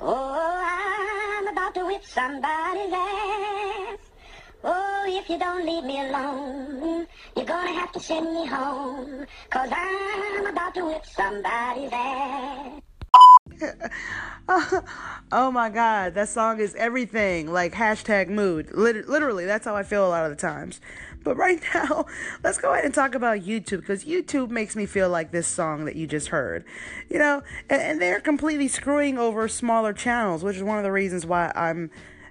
Oh, 0.00 0.62
I'm 0.62 1.48
about 1.48 1.74
to 1.74 1.86
whip 1.86 2.04
somebody's 2.04 2.92
ass. 2.92 3.98
Oh, 4.62 5.04
if 5.06 5.28
you 5.30 5.38
don't 5.38 5.64
leave 5.64 5.84
me 5.84 6.00
alone, 6.00 7.06
you're 7.34 7.46
gonna 7.46 7.72
have 7.72 7.92
to 7.92 8.00
send 8.00 8.32
me 8.32 8.46
home. 8.46 9.26
Cause 9.50 9.70
I'm 9.72 10.46
about 10.46 10.74
to 10.74 10.84
whip 10.84 11.06
somebody's 11.06 11.90
ass. 11.92 12.82
oh 15.32 15.50
my 15.50 15.70
god, 15.70 16.14
that 16.14 16.28
song 16.28 16.60
is 16.60 16.74
everything. 16.74 17.50
Like 17.50 17.72
hashtag 17.72 18.28
mood. 18.28 18.72
Literally, 18.74 19.46
that's 19.46 19.64
how 19.64 19.76
I 19.76 19.82
feel 19.82 20.06
a 20.06 20.10
lot 20.10 20.24
of 20.24 20.30
the 20.30 20.36
times. 20.36 20.80
But 21.26 21.36
right 21.36 21.60
now, 21.74 22.06
let's 22.44 22.56
go 22.56 22.72
ahead 22.72 22.84
and 22.84 22.94
talk 22.94 23.16
about 23.16 23.40
YouTube 23.40 23.80
because 23.80 24.04
YouTube 24.04 24.48
makes 24.48 24.76
me 24.76 24.86
feel 24.86 25.08
like 25.08 25.32
this 25.32 25.48
song 25.48 25.84
that 25.86 25.96
you 25.96 26.06
just 26.06 26.28
heard. 26.28 26.64
You 27.10 27.18
know, 27.18 27.42
and, 27.68 27.82
and 27.82 28.00
they're 28.00 28.20
completely 28.20 28.68
screwing 28.68 29.18
over 29.18 29.48
smaller 29.48 29.92
channels, 29.92 30.44
which 30.44 30.56
is 30.56 30.62
one 30.62 30.78
of 30.78 30.84
the 30.84 30.92
reasons 30.92 31.26
why 31.26 31.50
I'm 31.56 31.90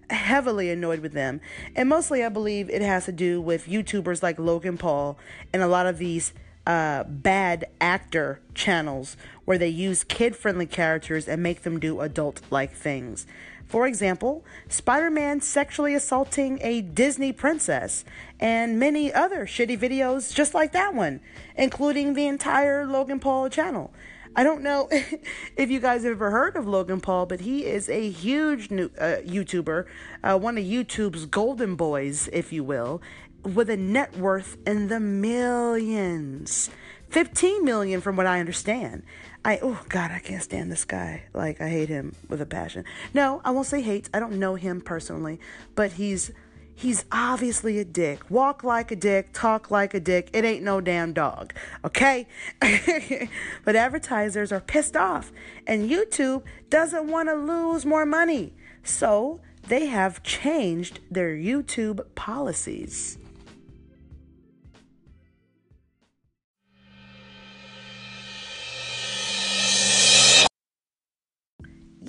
heavily 0.10 0.70
annoyed 0.70 1.02
with 1.02 1.12
them. 1.12 1.42
And 1.76 1.90
mostly, 1.90 2.24
I 2.24 2.30
believe 2.30 2.70
it 2.70 2.82
has 2.82 3.04
to 3.06 3.12
do 3.12 3.42
with 3.42 3.66
YouTubers 3.66 4.24
like 4.24 4.40
Logan 4.40 4.78
Paul 4.78 5.20
and 5.52 5.62
a 5.62 5.68
lot 5.68 5.88
of 5.88 5.98
these 5.98 6.32
uh, 6.66 7.04
bad 7.04 7.66
actor 7.82 8.40
channels 8.54 9.18
where 9.44 9.58
they 9.58 9.68
use 9.68 10.06
kid 10.06 10.38
friendly 10.38 10.66
characters 10.66 11.28
and 11.28 11.44
make 11.44 11.64
them 11.64 11.82
do 11.82 12.00
adult 12.00 12.42
like 12.50 12.72
things. 12.72 13.28
For 13.66 13.88
example, 13.88 14.46
Spider 14.70 15.10
Man 15.10 15.42
sexually 15.42 15.96
assaulting 15.96 16.60
a 16.62 16.82
Disney 16.82 17.32
princess, 17.32 18.06
and 18.40 18.80
many 18.80 19.12
other 19.12 19.46
shitty 19.46 19.78
videos 19.78 20.34
just 20.34 20.54
like 20.54 20.72
that 20.74 20.94
one, 20.94 21.20
including 21.56 22.14
the 22.14 22.28
entire 22.28 22.86
Logan 22.86 23.20
Paul 23.20 23.50
channel. 23.50 23.92
I 24.36 24.44
don't 24.44 24.62
know 24.62 24.88
if 25.58 25.72
you 25.72 25.80
guys 25.80 26.04
have 26.04 26.12
ever 26.12 26.30
heard 26.30 26.56
of 26.56 26.68
Logan 26.68 27.02
Paul, 27.02 27.26
but 27.26 27.40
he 27.40 27.66
is 27.66 27.90
a 27.90 28.10
huge 28.10 28.70
new, 28.70 28.92
uh, 29.00 29.18
YouTuber, 29.26 29.86
uh, 30.24 30.38
one 30.38 30.58
of 30.58 30.64
YouTube's 30.64 31.26
golden 31.26 31.76
boys, 31.76 32.30
if 32.34 32.52
you 32.52 32.64
will, 32.64 33.02
with 33.44 33.70
a 33.70 33.78
net 33.78 34.18
worth 34.18 34.58
in 34.68 34.90
the 34.90 35.00
millions. 35.00 36.70
15 37.16 37.64
million 37.64 38.02
from 38.02 38.18
what 38.18 38.26
I 38.26 38.42
understand. 38.42 39.02
I 39.46 39.58
oh 39.62 39.80
god, 39.88 40.12
I 40.12 40.20
can't 40.20 40.44
stand 40.44 40.70
this 40.70 40.84
guy. 40.84 41.24
Like 41.34 41.62
I 41.62 41.70
hate 41.70 41.88
him 41.88 42.14
with 42.28 42.42
a 42.42 42.46
passion. 42.46 42.84
No, 43.14 43.40
I 43.46 43.52
won't 43.52 43.68
say 43.68 43.82
hate. 43.82 44.10
I 44.14 44.20
don't 44.20 44.38
know 44.38 44.56
him 44.56 44.82
personally, 44.82 45.40
but 45.76 45.94
he's 45.94 46.32
he's 46.76 47.06
obviously 47.14 47.80
a 47.80 47.86
dick. 47.86 48.30
Walk 48.30 48.66
like 48.66 48.92
a 48.92 48.98
dick, 48.98 49.30
talk 49.32 49.72
like 49.72 49.94
a 49.94 50.00
dick. 50.02 50.30
It 50.34 50.44
ain't 50.44 50.62
no 50.62 50.82
damn 50.82 51.14
dog. 51.14 51.54
Okay? 51.86 52.28
but 53.64 53.78
advertisers 53.78 54.52
are 54.52 54.60
pissed 54.60 54.98
off 54.98 55.32
and 55.66 55.90
YouTube 55.90 56.44
doesn't 56.70 57.08
want 57.08 57.30
to 57.30 57.36
lose 57.36 57.86
more 57.86 58.06
money. 58.06 58.54
So, 58.84 59.40
they 59.70 59.86
have 59.86 60.22
changed 60.22 61.00
their 61.10 61.34
YouTube 61.34 62.02
policies. 62.14 63.18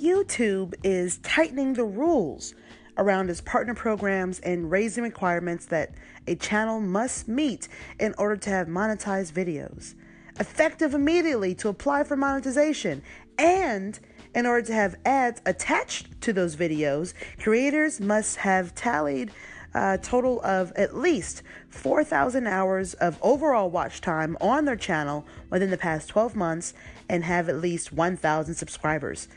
YouTube 0.07 0.73
is 0.83 1.17
tightening 1.17 1.73
the 1.73 1.83
rules 1.83 2.55
around 2.97 3.29
its 3.29 3.41
partner 3.41 3.73
programs 3.73 4.39
and 4.39 4.71
raising 4.71 5.03
requirements 5.03 5.65
that 5.65 5.91
a 6.27 6.35
channel 6.35 6.79
must 6.79 7.27
meet 7.27 7.67
in 7.99 8.15
order 8.17 8.37
to 8.37 8.49
have 8.49 8.67
monetized 8.67 9.33
videos. 9.33 9.95
Effective 10.39 10.93
immediately 10.93 11.53
to 11.55 11.67
apply 11.67 12.05
for 12.05 12.15
monetization 12.15 13.03
and 13.37 13.99
in 14.33 14.45
order 14.45 14.65
to 14.65 14.73
have 14.73 14.95
ads 15.05 15.41
attached 15.45 16.21
to 16.21 16.31
those 16.31 16.55
videos, 16.55 17.13
creators 17.37 17.99
must 17.99 18.37
have 18.37 18.73
tallied 18.75 19.31
a 19.73 19.97
total 19.97 20.41
of 20.41 20.71
at 20.75 20.95
least 20.95 21.43
4,000 21.69 22.47
hours 22.47 22.93
of 22.95 23.19
overall 23.21 23.69
watch 23.69 23.99
time 23.99 24.37
on 24.39 24.63
their 24.63 24.77
channel 24.77 25.25
within 25.49 25.69
the 25.69 25.77
past 25.77 26.07
12 26.07 26.35
months 26.35 26.73
and 27.09 27.25
have 27.25 27.49
at 27.49 27.57
least 27.57 27.91
1,000 27.91 28.55
subscribers. 28.55 29.27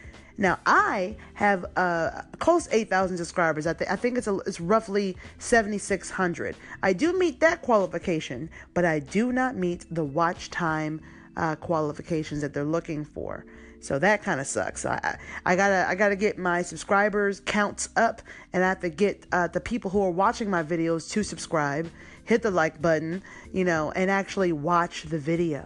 Now 0.41 0.59
I 0.65 1.17
have 1.35 1.67
uh, 1.77 2.23
close 2.39 2.67
8,000 2.73 3.19
subscribers. 3.19 3.67
I, 3.67 3.75
th- 3.75 3.91
I 3.91 3.95
think 3.95 4.17
it's 4.17 4.27
a, 4.27 4.39
it's 4.39 4.59
roughly 4.59 5.17
7,600. 5.39 6.57
I 6.83 6.95
do 6.95 7.17
meet 7.17 7.41
that 7.41 7.61
qualification, 7.61 8.49
but 8.73 8.87
I 8.87 9.01
do 9.01 9.33
not 9.33 9.55
meet 9.55 9.85
the 9.91 10.03
watch 10.03 10.51
time 10.51 11.03
uh, 11.37 11.57
qualifications 11.57 12.41
that 12.41 12.55
they're 12.55 12.65
looking 12.65 13.05
for. 13.05 13.45
So 13.81 13.99
that 13.99 14.23
kind 14.23 14.41
of 14.41 14.47
sucks. 14.47 14.85
I, 14.87 15.19
I 15.45 15.57
gotta 15.57 15.87
I 15.89 15.95
gotta 15.95 16.17
get 16.17 16.37
my 16.37 16.61
subscribers 16.61 17.41
counts 17.41 17.89
up, 17.97 18.21
and 18.53 18.63
I 18.63 18.69
have 18.69 18.81
to 18.81 18.91
get 18.91 19.27
uh, 19.33 19.47
the 19.49 19.61
people 19.61 19.91
who 19.91 20.03
are 20.03 20.11
watching 20.11 20.51
my 20.51 20.63
videos 20.63 21.11
to 21.13 21.23
subscribe, 21.23 21.91
hit 22.25 22.43
the 22.43 22.51
like 22.51 22.83
button, 22.83 23.23
you 23.53 23.65
know, 23.65 23.91
and 23.93 24.11
actually 24.11 24.53
watch 24.53 25.05
the 25.05 25.19
video. 25.19 25.65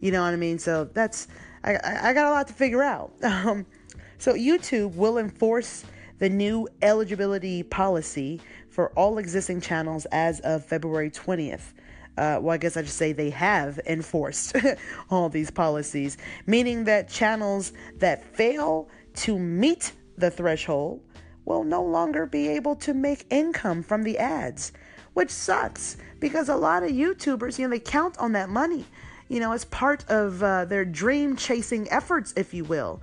You 0.00 0.10
know 0.10 0.22
what 0.22 0.32
I 0.32 0.36
mean? 0.36 0.58
So 0.58 0.84
that's 0.84 1.28
I 1.62 1.76
I 1.84 2.12
got 2.14 2.28
a 2.28 2.30
lot 2.30 2.48
to 2.48 2.54
figure 2.54 2.82
out. 2.82 3.12
Um, 3.22 3.66
so, 4.20 4.34
YouTube 4.34 4.96
will 4.96 5.16
enforce 5.16 5.82
the 6.18 6.28
new 6.28 6.68
eligibility 6.82 7.62
policy 7.62 8.38
for 8.68 8.90
all 8.90 9.16
existing 9.16 9.62
channels 9.62 10.06
as 10.12 10.40
of 10.40 10.62
February 10.62 11.10
20th. 11.10 11.72
Uh, 12.18 12.38
well, 12.38 12.50
I 12.50 12.58
guess 12.58 12.76
I 12.76 12.82
should 12.82 12.90
say 12.90 13.14
they 13.14 13.30
have 13.30 13.80
enforced 13.86 14.54
all 15.10 15.30
these 15.30 15.50
policies, 15.50 16.18
meaning 16.46 16.84
that 16.84 17.08
channels 17.08 17.72
that 17.96 18.22
fail 18.36 18.90
to 19.14 19.38
meet 19.38 19.92
the 20.18 20.30
threshold 20.30 21.00
will 21.46 21.64
no 21.64 21.82
longer 21.82 22.26
be 22.26 22.46
able 22.48 22.76
to 22.76 22.92
make 22.92 23.24
income 23.30 23.82
from 23.82 24.02
the 24.02 24.18
ads, 24.18 24.72
which 25.14 25.30
sucks 25.30 25.96
because 26.18 26.50
a 26.50 26.56
lot 26.56 26.82
of 26.82 26.90
YouTubers, 26.90 27.58
you 27.58 27.66
know, 27.66 27.70
they 27.70 27.80
count 27.80 28.18
on 28.18 28.32
that 28.32 28.50
money, 28.50 28.84
you 29.28 29.40
know, 29.40 29.52
as 29.52 29.64
part 29.64 30.04
of 30.10 30.42
uh, 30.42 30.66
their 30.66 30.84
dream 30.84 31.36
chasing 31.36 31.90
efforts, 31.90 32.34
if 32.36 32.52
you 32.52 32.64
will. 32.64 33.00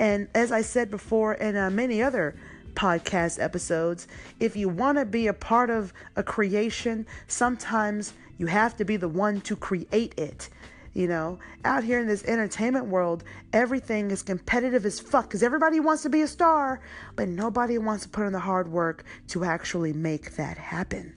And 0.00 0.28
as 0.34 0.50
I 0.50 0.62
said 0.62 0.90
before 0.90 1.34
in 1.34 1.56
uh, 1.56 1.68
many 1.68 2.02
other 2.02 2.34
podcast 2.72 3.38
episodes, 3.38 4.08
if 4.40 4.56
you 4.56 4.66
want 4.66 4.96
to 4.96 5.04
be 5.04 5.26
a 5.26 5.34
part 5.34 5.68
of 5.68 5.92
a 6.16 6.22
creation, 6.22 7.06
sometimes 7.28 8.14
you 8.38 8.46
have 8.46 8.74
to 8.78 8.86
be 8.86 8.96
the 8.96 9.08
one 9.08 9.42
to 9.42 9.54
create 9.54 10.18
it. 10.18 10.48
You 10.94 11.06
know, 11.06 11.38
out 11.66 11.84
here 11.84 12.00
in 12.00 12.08
this 12.08 12.24
entertainment 12.24 12.86
world, 12.86 13.24
everything 13.52 14.10
is 14.10 14.22
competitive 14.22 14.86
as 14.86 14.98
fuck 14.98 15.28
because 15.28 15.42
everybody 15.42 15.80
wants 15.80 16.02
to 16.04 16.08
be 16.08 16.22
a 16.22 16.26
star, 16.26 16.80
but 17.14 17.28
nobody 17.28 17.76
wants 17.76 18.04
to 18.04 18.08
put 18.08 18.26
in 18.26 18.32
the 18.32 18.40
hard 18.40 18.72
work 18.72 19.04
to 19.28 19.44
actually 19.44 19.92
make 19.92 20.34
that 20.36 20.56
happen. 20.56 21.14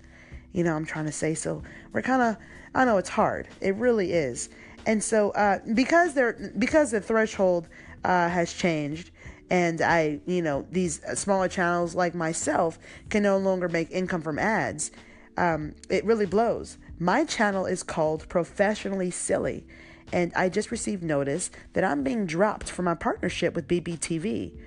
You 0.52 0.66
know, 0.66 0.76
I'm 0.76 0.86
trying 0.86 1.06
to 1.06 1.12
say 1.12 1.36
so. 1.36 1.64
We're 1.94 2.02
kind 2.02 2.22
of, 2.22 2.38
I 2.76 2.84
know 2.84 2.98
it's 2.98 3.10
hard. 3.10 3.48
It 3.62 3.76
really 3.76 4.12
is. 4.12 4.50
And 4.86 5.02
so, 5.02 5.32
uh, 5.32 5.60
because 5.74 6.14
they're 6.14 6.52
because 6.60 6.92
the 6.92 7.00
threshold 7.00 7.70
uh, 8.04 8.30
has 8.30 8.54
changed 8.54 9.12
and 9.54 9.82
I, 9.82 10.20
you 10.26 10.42
know, 10.42 10.66
these 10.72 11.00
smaller 11.14 11.48
channels 11.48 11.94
like 11.94 12.16
myself 12.16 12.80
can 13.10 13.22
no 13.22 13.38
longer 13.38 13.70
make 13.70 13.92
income 13.92 14.24
from 14.24 14.40
ads, 14.40 14.90
um, 15.38 15.76
it 15.90 16.04
really 16.06 16.26
blows. 16.26 16.80
My 16.98 17.24
channel 17.24 17.68
is 17.68 17.84
called 17.84 18.28
Professionally 18.30 19.12
Silly, 19.12 19.66
and 20.12 20.34
I 20.36 20.50
just 20.50 20.72
received 20.72 21.04
notice 21.04 21.52
that 21.74 21.84
I'm 21.84 22.04
being 22.04 22.26
dropped 22.26 22.70
from 22.72 22.86
my 22.86 22.96
partnership 22.96 23.54
with 23.56 23.68
BBTV. 23.68 24.58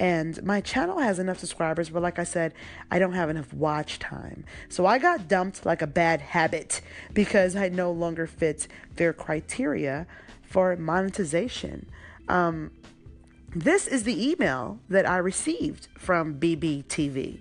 And 0.00 0.42
my 0.42 0.60
channel 0.60 0.98
has 0.98 1.20
enough 1.20 1.38
subscribers, 1.38 1.90
but 1.90 2.02
like 2.02 2.18
I 2.18 2.24
said, 2.24 2.54
I 2.90 2.98
don't 2.98 3.12
have 3.12 3.30
enough 3.30 3.52
watch 3.52 4.00
time. 4.00 4.44
So 4.68 4.86
I 4.86 4.98
got 4.98 5.28
dumped 5.28 5.64
like 5.64 5.82
a 5.82 5.86
bad 5.86 6.20
habit 6.20 6.80
because 7.12 7.54
I 7.54 7.68
no 7.68 7.92
longer 7.92 8.26
fit 8.26 8.66
their 8.96 9.12
criteria 9.12 10.08
for 10.42 10.74
monetization. 10.76 11.86
Um, 12.28 12.72
this 13.54 13.86
is 13.86 14.04
the 14.04 14.30
email 14.30 14.78
that 14.88 15.08
I 15.08 15.18
received 15.18 15.88
from 15.98 16.40
BBTV. 16.40 17.40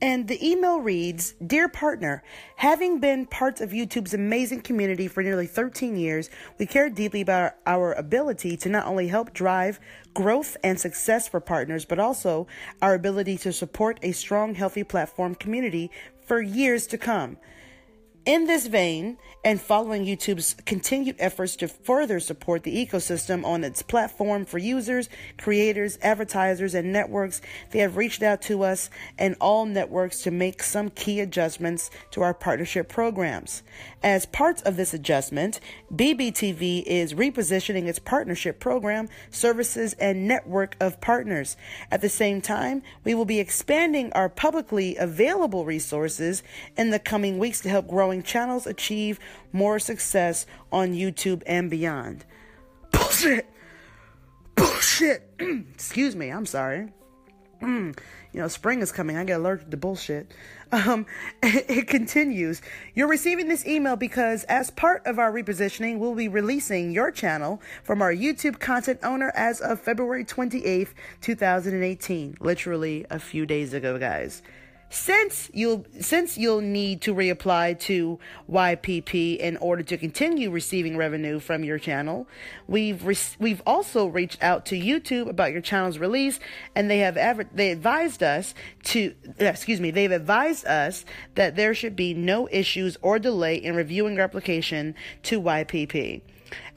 And 0.00 0.28
the 0.28 0.48
email 0.48 0.80
reads 0.80 1.34
Dear 1.44 1.68
partner, 1.68 2.22
having 2.56 3.00
been 3.00 3.26
part 3.26 3.60
of 3.60 3.70
YouTube's 3.70 4.14
amazing 4.14 4.60
community 4.60 5.08
for 5.08 5.24
nearly 5.24 5.46
13 5.48 5.96
years, 5.96 6.30
we 6.56 6.66
care 6.66 6.88
deeply 6.88 7.20
about 7.20 7.54
our 7.66 7.92
ability 7.94 8.56
to 8.58 8.68
not 8.68 8.86
only 8.86 9.08
help 9.08 9.32
drive 9.32 9.80
growth 10.14 10.56
and 10.62 10.78
success 10.78 11.26
for 11.26 11.40
partners, 11.40 11.84
but 11.84 11.98
also 11.98 12.46
our 12.80 12.94
ability 12.94 13.36
to 13.38 13.52
support 13.52 13.98
a 14.02 14.12
strong, 14.12 14.54
healthy 14.54 14.84
platform 14.84 15.34
community 15.34 15.90
for 16.24 16.40
years 16.40 16.86
to 16.86 16.96
come. 16.96 17.36
In 18.28 18.44
this 18.44 18.66
vein, 18.66 19.16
and 19.42 19.58
following 19.58 20.04
YouTube's 20.04 20.56
continued 20.66 21.16
efforts 21.18 21.56
to 21.56 21.68
further 21.68 22.20
support 22.20 22.64
the 22.64 22.86
ecosystem 22.86 23.42
on 23.46 23.64
its 23.64 23.80
platform 23.80 24.44
for 24.44 24.58
users, 24.58 25.08
creators, 25.38 25.98
advertisers, 26.02 26.74
and 26.74 26.92
networks, 26.92 27.40
they 27.70 27.78
have 27.78 27.96
reached 27.96 28.22
out 28.22 28.42
to 28.42 28.64
us 28.64 28.90
and 29.16 29.36
all 29.40 29.64
networks 29.64 30.22
to 30.22 30.30
make 30.30 30.62
some 30.62 30.90
key 30.90 31.20
adjustments 31.20 31.90
to 32.10 32.20
our 32.20 32.34
partnership 32.34 32.88
programs. 32.90 33.62
As 34.02 34.26
part 34.26 34.60
of 34.62 34.76
this 34.76 34.92
adjustment, 34.92 35.60
BBTV 35.94 36.82
is 36.84 37.14
repositioning 37.14 37.86
its 37.86 37.98
partnership 37.98 38.60
program, 38.60 39.08
services, 39.30 39.94
and 39.94 40.28
network 40.28 40.76
of 40.80 41.00
partners. 41.00 41.56
At 41.90 42.02
the 42.02 42.08
same 42.08 42.42
time, 42.42 42.82
we 43.04 43.14
will 43.14 43.24
be 43.24 43.40
expanding 43.40 44.12
our 44.12 44.28
publicly 44.28 44.96
available 44.96 45.64
resources 45.64 46.42
in 46.76 46.90
the 46.90 46.98
coming 46.98 47.38
weeks 47.38 47.60
to 47.60 47.68
help 47.68 47.88
growing 47.88 48.17
channels 48.22 48.66
achieve 48.66 49.18
more 49.52 49.78
success 49.78 50.46
on 50.72 50.92
YouTube 50.92 51.42
and 51.46 51.70
beyond. 51.70 52.24
Bullshit! 52.90 53.46
Bullshit! 54.54 55.30
Excuse 55.38 56.16
me, 56.16 56.30
I'm 56.30 56.46
sorry. 56.46 56.92
you 57.62 57.94
know, 58.34 58.48
spring 58.48 58.80
is 58.82 58.92
coming. 58.92 59.16
I 59.16 59.24
get 59.24 59.40
allergic 59.40 59.70
to 59.70 59.76
bullshit. 59.76 60.32
Um, 60.70 61.06
it 61.42 61.88
continues. 61.88 62.62
You're 62.94 63.08
receiving 63.08 63.48
this 63.48 63.66
email 63.66 63.96
because, 63.96 64.44
as 64.44 64.70
part 64.70 65.04
of 65.06 65.18
our 65.18 65.32
repositioning, 65.32 65.98
we'll 65.98 66.14
be 66.14 66.28
releasing 66.28 66.92
your 66.92 67.10
channel 67.10 67.60
from 67.82 68.00
our 68.00 68.12
YouTube 68.12 68.60
content 68.60 69.00
owner 69.02 69.32
as 69.34 69.60
of 69.60 69.80
February 69.80 70.24
28th, 70.24 70.90
2018. 71.20 72.36
Literally 72.40 73.06
a 73.10 73.18
few 73.18 73.44
days 73.44 73.72
ago, 73.72 73.98
guys. 73.98 74.42
Since 74.90 75.50
you'll 75.52 75.84
since 76.00 76.38
you'll 76.38 76.62
need 76.62 77.02
to 77.02 77.14
reapply 77.14 77.78
to 77.80 78.18
YPP 78.50 79.36
in 79.36 79.58
order 79.58 79.82
to 79.82 79.98
continue 79.98 80.50
receiving 80.50 80.96
revenue 80.96 81.40
from 81.40 81.62
your 81.62 81.78
channel, 81.78 82.26
we've 82.66 83.04
re- 83.04 83.16
we've 83.38 83.62
also 83.66 84.06
reached 84.06 84.42
out 84.42 84.64
to 84.66 84.80
YouTube 84.80 85.28
about 85.28 85.52
your 85.52 85.60
channel's 85.60 85.98
release, 85.98 86.40
and 86.74 86.90
they 86.90 87.00
have 87.00 87.18
ever 87.18 87.44
they 87.52 87.70
advised 87.70 88.22
us 88.22 88.54
to 88.84 89.14
eh, 89.38 89.48
excuse 89.48 89.78
me 89.78 89.90
they've 89.90 90.10
advised 90.10 90.64
us 90.64 91.04
that 91.34 91.54
there 91.54 91.74
should 91.74 91.94
be 91.94 92.14
no 92.14 92.48
issues 92.50 92.96
or 93.02 93.18
delay 93.18 93.56
in 93.56 93.76
reviewing 93.76 94.14
your 94.14 94.24
application 94.24 94.94
to 95.22 95.38
YPP. 95.38 96.22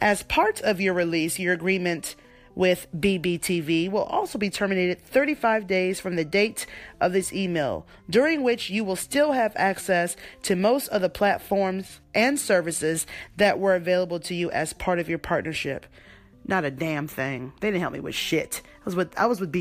As 0.02 0.24
part 0.24 0.60
of 0.62 0.82
your 0.82 0.94
release, 0.94 1.40
your 1.40 1.54
agreement 1.54 2.16
with 2.56 2.88
BBTV 2.98 3.90
will 3.90 4.04
also 4.04 4.38
be 4.38 4.50
terminated 4.50 5.02
35 5.02 5.68
days 5.68 6.00
from 6.00 6.16
the 6.16 6.26
date 6.26 6.66
of 7.00 7.14
this 7.14 7.34
email, 7.34 7.86
during 8.10 8.44
which 8.44 8.70
you 8.70 8.84
will 8.84 8.96
still 8.96 9.32
have 9.32 9.54
access 9.56 10.16
to 10.44 10.56
most 10.56 10.88
of 10.90 11.02
the 11.02 11.10
platforms 11.10 12.00
and 12.14 12.40
services 12.40 13.08
that 13.38 13.60
were 13.60 13.76
available 13.76 14.20
to 14.20 14.36
you 14.36 14.52
as 14.52 14.74
part 14.74 15.00
of 15.00 15.10
your 15.10 15.20
partnership. 15.20 15.86
Not 16.46 16.66
a 16.66 16.72
damn 16.72 17.08
thing. 17.08 17.54
They 17.62 17.70
didn't 17.70 17.82
help 17.82 17.94
me 17.94 18.00
with 18.00 18.16
shit. 18.16 18.62
I 18.82 18.86
was 18.86 18.96
with 18.96 19.18
I 19.18 19.28
was 19.28 19.40
with 19.40 19.52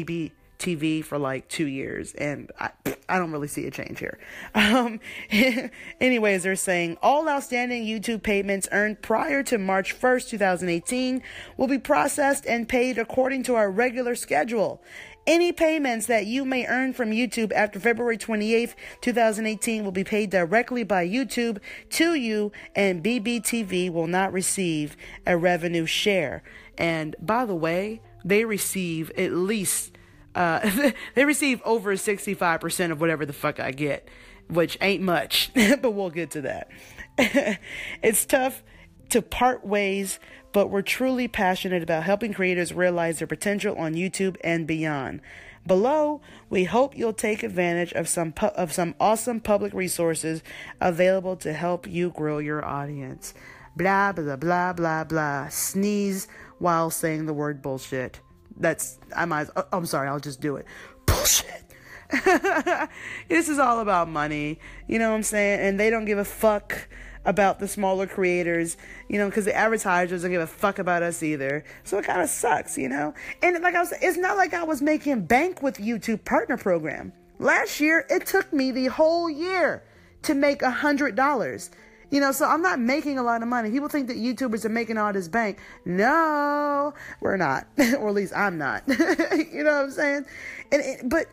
BBTV 0.61 1.05
for 1.05 1.19
like 1.19 1.49
two 1.49 1.67
years, 1.67 2.13
and 2.15 2.51
I 2.59 2.71
I 3.09 3.19
don't 3.19 3.33
really 3.33 3.49
see 3.49 3.67
a 3.67 3.71
change 3.71 3.99
here. 3.99 4.19
Um, 4.55 5.01
anyways, 6.01 6.43
they're 6.43 6.55
saying 6.55 6.99
all 7.03 7.29
outstanding 7.29 7.85
YouTube 7.85 8.23
payments 8.23 8.69
earned 8.73 9.03
prior 9.03 9.43
to 9.45 9.59
March 9.59 9.99
1st, 9.99 10.29
2018 10.29 11.23
will 11.57 11.67
be 11.67 11.79
processed 11.79 12.47
and 12.47 12.69
paid 12.69 12.99
according 12.99 13.43
to 13.45 13.55
our 13.55 13.71
regular 13.71 14.15
schedule. 14.15 14.83
Any 15.27 15.53
payments 15.53 16.07
that 16.07 16.27
you 16.27 16.45
may 16.45 16.67
earn 16.67 16.93
from 16.93 17.11
YouTube 17.11 17.53
after 17.53 17.81
February 17.81 18.19
28th, 18.19 18.75
2018 19.01 19.85
will 19.85 19.93
be 19.93 20.05
paid 20.05 20.31
directly 20.31 20.83
by 20.85 21.07
YouTube 21.07 21.59
to 21.91 22.15
you 22.15 22.53
and 22.75 23.03
BBTV 23.03 23.93
will 23.93 24.07
not 24.07 24.33
receive 24.33 24.97
a 25.27 25.37
revenue 25.37 25.87
share. 25.87 26.43
And 26.79 27.17
by 27.21 27.45
the 27.45 27.55
way, 27.55 28.01
they 28.25 28.45
receive 28.45 29.11
at 29.17 29.33
least 29.33 29.90
uh, 30.35 30.91
they 31.15 31.25
receive 31.25 31.61
over 31.65 31.95
65% 31.95 32.91
of 32.91 33.01
whatever 33.01 33.27
the 33.27 33.33
fuck 33.33 33.61
I 33.61 33.73
get, 33.73 34.09
which 34.49 34.79
ain't 34.81 35.03
much, 35.03 35.51
but 35.55 35.93
we'll 35.93 36.11
get 36.11 36.31
to 36.33 36.43
that. 36.43 36.71
it's 38.03 38.25
tough 38.25 38.63
to 39.11 39.23
part 39.23 39.67
ways, 39.67 40.19
but 40.53 40.71
we're 40.71 40.83
truly 40.83 41.29
passionate 41.29 41.83
about 41.83 42.05
helping 42.05 42.33
creators 42.33 42.73
realize 42.73 43.19
their 43.19 43.27
potential 43.27 43.77
on 43.77 43.95
YouTube 43.95 44.37
and 44.43 44.67
beyond. 44.67 45.21
Below, 45.67 46.23
we 46.49 46.65
hope 46.65 46.97
you'll 46.97 47.13
take 47.13 47.43
advantage 47.43 47.93
of 47.93 48.09
some 48.09 48.33
pu- 48.33 48.47
of 48.47 48.73
some 48.73 48.95
awesome 48.99 49.41
public 49.41 49.75
resources 49.75 50.43
available 50.81 51.37
to 51.37 51.53
help 51.53 51.87
you 51.87 52.11
grow 52.11 52.39
your 52.39 52.65
audience. 52.65 53.35
Blah 53.77 54.13
blah 54.13 54.37
blah 54.37 54.73
blah 54.73 55.05
blah. 55.05 55.49
Sneeze 55.49 56.29
while 56.59 56.91
saying 56.91 57.27
the 57.27 57.35
word 57.35 57.61
bullshit. 57.61 58.21
That's 58.57 58.99
I 59.15 59.25
might. 59.25 59.49
Oh, 59.57 59.65
I'm 59.73 59.87
sorry. 59.87 60.09
I'll 60.09 60.21
just 60.21 60.41
do 60.41 60.57
it. 60.57 60.67
Bullshit. 61.07 61.65
this 63.29 63.49
is 63.49 63.59
all 63.59 63.81
about 63.81 64.09
money. 64.09 64.59
You 64.89 64.99
know 64.99 65.11
what 65.11 65.17
I'm 65.17 65.23
saying? 65.23 65.61
And 65.61 65.81
they 65.81 65.91
don't 65.91 66.05
give 66.05 66.19
a 66.19 66.25
fuck 66.25 66.89
about 67.25 67.59
the 67.59 67.69
smaller 67.69 68.07
creators, 68.07 68.77
you 69.09 69.19
know, 69.19 69.29
because 69.29 69.45
the 69.45 69.55
advertisers 69.55 70.23
don't 70.23 70.31
give 70.31 70.41
a 70.41 70.47
fuck 70.47 70.79
about 70.79 71.03
us 71.03 71.23
either. 71.23 71.65
So 71.85 71.99
it 71.99 72.05
kind 72.05 72.21
of 72.23 72.29
sucks, 72.29 72.79
you 72.79 72.89
know. 72.89 73.15
And 73.43 73.63
like 73.63 73.75
I 73.75 73.81
was, 73.81 73.93
it's 74.01 74.17
not 74.17 74.37
like 74.37 74.55
I 74.55 74.65
was 74.65 74.81
making 74.81 75.27
bank 75.27 75.63
with 75.63 75.77
YouTube 75.77 76.25
Partner 76.25 76.57
Program. 76.57 77.13
Last 77.39 77.81
year, 77.81 78.07
it 78.11 78.27
took 78.27 78.53
me 78.53 78.71
the 78.71 78.87
whole 78.87 79.31
year 79.31 79.83
to 80.23 80.35
make 80.35 80.63
a 80.63 80.71
hundred 80.71 81.15
dollars. 81.15 81.71
You 82.11 82.21
know, 82.21 82.33
so 82.33 82.47
I'm 82.47 82.63
not 82.63 82.81
making 82.81 83.19
a 83.19 83.23
lot 83.23 83.43
of 83.43 83.49
money. 83.49 83.71
People 83.71 83.89
think 83.89 84.09
that 84.09 84.17
YouTubers 84.17 84.65
are 84.65 84.71
making 84.71 84.99
all 84.99 85.13
this 85.13 85.29
bank. 85.29 85.59
No, 85.85 86.93
we're 87.21 87.37
not, 87.37 87.67
or 87.79 88.09
at 88.09 88.15
least 88.15 88.33
I'm 88.35 88.59
not. 88.59 88.83
you 88.89 89.63
know 89.63 89.77
what 89.77 89.85
I'm 89.85 89.91
saying? 89.93 90.27
And 90.73 90.83
it, 90.83 91.09
but 91.09 91.27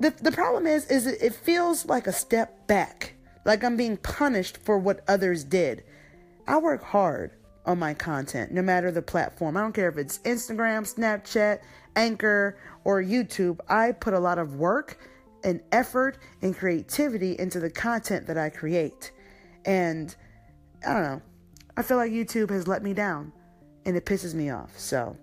the 0.00 0.10
the 0.20 0.32
problem 0.32 0.66
is, 0.66 0.90
is 0.90 1.06
it, 1.06 1.22
it 1.22 1.34
feels 1.34 1.86
like 1.86 2.06
a 2.06 2.12
step 2.12 2.66
back, 2.66 3.14
like 3.44 3.62
I'm 3.62 3.76
being 3.76 3.96
punished 3.96 4.58
for 4.58 4.78
what 4.78 5.04
others 5.06 5.44
did. 5.44 5.84
I 6.48 6.58
work 6.58 6.82
hard 6.82 7.30
on 7.64 7.78
my 7.78 7.94
content, 7.94 8.50
no 8.50 8.62
matter 8.62 8.90
the 8.90 9.02
platform. 9.02 9.56
I 9.56 9.60
don't 9.60 9.72
care 9.72 9.88
if 9.88 9.96
it's 9.96 10.18
Instagram, 10.18 10.82
Snapchat, 10.82 11.60
Anchor, 11.94 12.58
or 12.84 13.02
YouTube. 13.02 13.60
I 13.68 13.92
put 13.92 14.14
a 14.14 14.18
lot 14.18 14.38
of 14.38 14.56
work 14.56 14.98
and 15.44 15.60
effort 15.70 16.18
and 16.40 16.56
creativity 16.56 17.38
into 17.38 17.60
the 17.60 17.70
content 17.70 18.26
that 18.26 18.38
I 18.38 18.50
create. 18.50 19.12
And 19.64 20.14
I 20.86 20.92
don't 20.92 21.02
know. 21.02 21.22
I 21.76 21.82
feel 21.82 21.96
like 21.96 22.12
YouTube 22.12 22.50
has 22.50 22.68
let 22.68 22.82
me 22.82 22.92
down 22.92 23.32
and 23.84 23.96
it 23.96 24.04
pisses 24.04 24.34
me 24.34 24.50
off. 24.50 24.78
So 24.78 25.16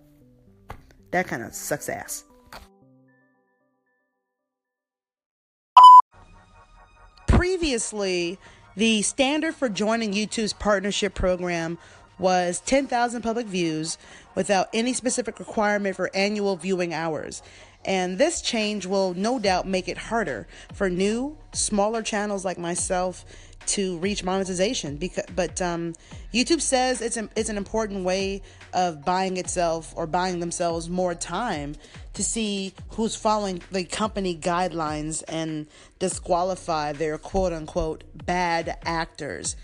that 1.11 1.27
kind 1.27 1.43
of 1.43 1.53
sucks 1.53 1.89
ass. 1.89 2.23
Previously, 7.27 8.37
the 8.75 9.01
standard 9.01 9.55
for 9.55 9.69
joining 9.69 10.13
YouTube's 10.13 10.53
partnership 10.53 11.13
program 11.13 11.77
was 12.17 12.61
10,000 12.61 13.21
public 13.21 13.47
views 13.47 13.97
without 14.35 14.67
any 14.73 14.93
specific 14.93 15.39
requirement 15.39 15.95
for 15.95 16.09
annual 16.13 16.55
viewing 16.57 16.93
hours. 16.93 17.41
And 17.85 18.17
this 18.17 18.41
change 18.41 18.85
will 18.85 19.13
no 19.13 19.39
doubt 19.39 19.65
make 19.65 19.87
it 19.87 19.97
harder 19.97 20.47
for 20.73 20.89
new, 20.89 21.37
smaller 21.53 22.01
channels 22.01 22.43
like 22.43 22.57
myself 22.57 23.23
to 23.69 23.97
reach 23.99 24.23
monetization 24.23 24.97
because 24.97 25.25
but 25.35 25.61
um, 25.61 25.93
YouTube 26.33 26.61
says 26.61 27.01
it's 27.01 27.17
an, 27.17 27.29
it's 27.35 27.49
an 27.49 27.57
important 27.57 28.03
way 28.03 28.41
of 28.73 29.05
buying 29.05 29.37
itself 29.37 29.93
or 29.95 30.07
buying 30.07 30.39
themselves 30.39 30.89
more 30.89 31.13
time 31.13 31.75
to 32.13 32.23
see 32.23 32.73
who's 32.89 33.15
following 33.15 33.61
the 33.71 33.83
company 33.83 34.35
guidelines 34.35 35.23
and 35.27 35.67
disqualify 35.99 36.93
their 36.93 37.17
quote 37.17 37.53
unquote 37.53 38.03
bad 38.25 38.77
actors. 38.83 39.55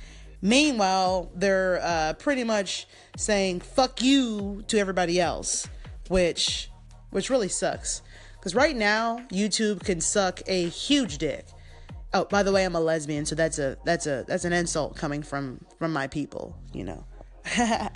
Meanwhile, 0.41 1.32
they're 1.34 1.80
uh, 1.82 2.13
pretty 2.13 2.44
much 2.44 2.88
saying 3.18 3.62
"fuck 3.62 4.02
you" 4.02 4.63
to 4.68 4.78
everybody 4.78 5.20
else, 5.20 5.68
which 6.10 6.70
which 7.10 7.32
really 7.32 7.50
sucks. 7.50 8.04
Because 8.36 8.54
right 8.54 8.76
now, 8.76 9.18
YouTube 9.32 9.84
can 9.84 10.00
suck 10.00 10.41
a 10.46 10.70
huge 10.70 11.18
dick. 11.18 11.48
Oh, 12.15 12.23
by 12.23 12.43
the 12.43 12.51
way, 12.54 12.63
I'm 12.63 12.75
a 12.75 12.80
lesbian, 12.80 13.25
so 13.25 13.36
that's 13.36 13.60
a 13.60 13.75
that's 13.84 14.08
a 14.08 14.23
that's 14.25 14.45
an 14.45 14.54
insult 14.54 14.95
coming 14.95 15.21
from 15.21 15.60
from 15.78 15.91
my 15.91 16.08
people, 16.08 16.56
you 16.71 16.86
know. 16.86 17.04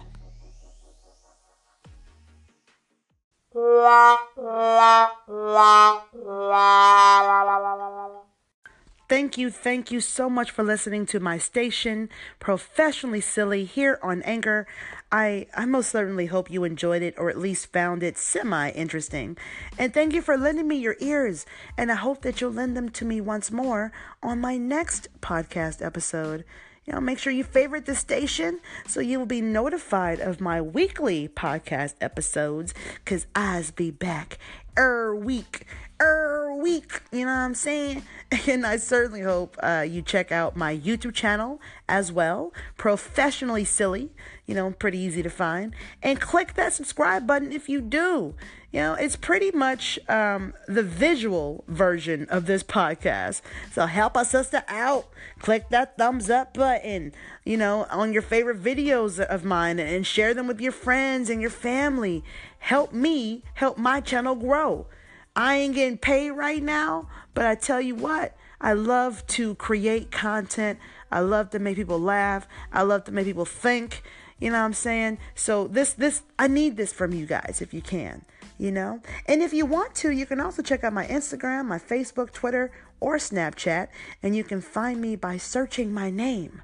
Thank 9.08 9.38
you, 9.38 9.49
thank 9.49 9.89
you 9.89 10.01
so 10.01 10.29
much 10.29 10.51
for 10.51 10.63
listening 10.63 11.05
to 11.08 11.19
my 11.19 11.38
station, 11.38 12.10
Professionally 12.39 13.21
Silly, 13.21 13.63
here 13.63 13.99
on 14.03 14.21
Anchor. 14.23 14.67
I, 15.12 15.48
I 15.56 15.65
most 15.65 15.89
certainly 15.89 16.28
hope 16.28 16.52
you 16.52 16.63
enjoyed 16.63 17.02
it 17.02 17.15
or 17.17 17.30
at 17.30 17.38
least 17.38 17.72
found 17.72 18.04
it 18.04 18.17
semi 18.17 18.69
interesting. 18.72 19.38
And 19.78 19.93
thank 19.93 20.13
you 20.13 20.22
for 20.22 20.38
lending 20.38 20.67
me 20.67 20.78
your 20.78 20.95
ears. 21.00 21.45
And 21.78 21.91
I 21.91 21.95
hope 21.95 22.22
that 22.22 22.41
you'll 22.41 22.52
lend 22.52 22.78
them 22.78 22.89
to 22.89 23.06
me 23.06 23.19
once 23.19 23.52
more 23.52 23.91
on 24.22 24.39
my 24.39 24.58
next 24.58 25.08
podcast 25.22 25.84
episode. 25.84 26.45
You 26.86 26.93
know, 26.93 27.02
make 27.02 27.19
sure 27.19 27.34
you 27.34 27.43
favorite 27.43 27.86
the 27.86 27.95
station 27.95 28.60
so 28.88 29.00
you 29.00 29.19
will 29.19 29.28
be 29.28 29.41
notified 29.41 30.19
of 30.19 30.41
my 30.41 30.60
weekly 30.60 31.28
podcast 31.28 31.93
episodes 32.02 32.74
because 33.04 33.28
I's 33.36 33.72
be 33.72 33.91
back 33.91 34.39
er 34.79 35.15
week 35.15 35.65
er 36.01 36.55
week. 36.55 37.01
You 37.11 37.25
know 37.25 37.31
what 37.31 37.39
I'm 37.39 37.55
saying? 37.55 38.03
And 38.47 38.63
I 38.63 38.77
certainly 38.77 39.21
hope 39.21 39.57
uh, 39.63 39.83
you 39.87 40.03
check 40.03 40.31
out 40.31 40.55
my 40.55 40.77
YouTube 40.77 41.15
channel 41.15 41.59
as 41.87 42.11
well, 42.11 42.53
Professionally 42.77 43.65
Silly. 43.65 44.11
You 44.45 44.53
know, 44.53 44.69
pretty 44.71 44.99
easy 44.99 45.23
to 45.23 45.31
find. 45.31 45.75
And 46.03 46.21
click 46.21 46.53
that 46.53 46.73
subscribe 46.73 47.25
button 47.25 47.51
if 47.51 47.67
you 47.67 47.81
do. 47.81 48.35
You 48.71 48.81
know, 48.81 48.93
it's 48.93 49.15
pretty 49.15 49.49
much 49.49 49.97
um, 50.07 50.53
the 50.67 50.83
visual 50.83 51.63
version 51.67 52.27
of 52.29 52.45
this 52.45 52.61
podcast. 52.61 53.41
So 53.71 53.87
help 53.87 54.15
a 54.15 54.23
sister 54.23 54.63
out. 54.67 55.07
Click 55.39 55.69
that 55.69 55.97
thumbs 55.97 56.29
up 56.29 56.53
button, 56.53 57.13
you 57.43 57.57
know, 57.57 57.87
on 57.89 58.13
your 58.13 58.21
favorite 58.21 58.61
videos 58.61 59.19
of 59.19 59.43
mine 59.43 59.79
and 59.79 60.05
share 60.05 60.35
them 60.35 60.45
with 60.45 60.61
your 60.61 60.71
friends 60.71 61.31
and 61.31 61.41
your 61.41 61.49
family 61.49 62.23
help 62.60 62.93
me 62.93 63.43
help 63.56 63.78
my 63.78 64.00
channel 64.02 64.36
grow. 64.36 64.88
I 65.36 65.56
ain't 65.58 65.76
getting 65.76 65.98
paid 65.98 66.32
right 66.32 66.62
now, 66.62 67.08
but 67.34 67.45
I 67.45 67.56
tell 67.56 67.82
you 67.82 67.95
what, 67.95 68.36
I 68.62 68.74
love 68.74 69.26
to 69.28 69.56
create 69.56 70.12
content. 70.12 70.80
I 71.12 71.22
love 71.22 71.50
to 71.52 71.60
make 71.60 71.78
people 71.78 72.00
laugh. 72.00 72.48
I 72.72 72.84
love 72.84 73.06
to 73.06 73.12
make 73.12 73.26
people 73.26 73.45
think. 73.45 74.04
You 74.39 74.52
know 74.52 74.60
what 74.60 74.65
I'm 74.65 74.74
saying? 74.74 75.17
So 75.36 75.67
this 75.67 75.93
this 75.93 76.24
I 76.38 76.48
need 76.48 76.78
this 76.78 76.93
from 76.93 77.13
you 77.13 77.26
guys 77.26 77.60
if 77.62 77.74
you 77.74 77.82
can, 77.82 78.26
you 78.58 78.72
know? 78.72 79.02
And 79.26 79.41
if 79.41 79.54
you 79.54 79.65
want 79.65 79.95
to, 79.95 80.12
you 80.12 80.26
can 80.26 80.39
also 80.39 80.62
check 80.62 80.84
out 80.84 80.93
my 80.93 81.06
Instagram, 81.08 81.65
my 81.65 81.80
Facebook, 81.80 82.32
Twitter, 82.32 82.72
or 83.00 83.17
Snapchat, 83.17 83.88
and 84.24 84.36
you 84.36 84.43
can 84.43 84.62
find 84.62 85.02
me 85.02 85.15
by 85.15 85.38
searching 85.38 85.93
my 85.93 86.10
name, 86.10 86.62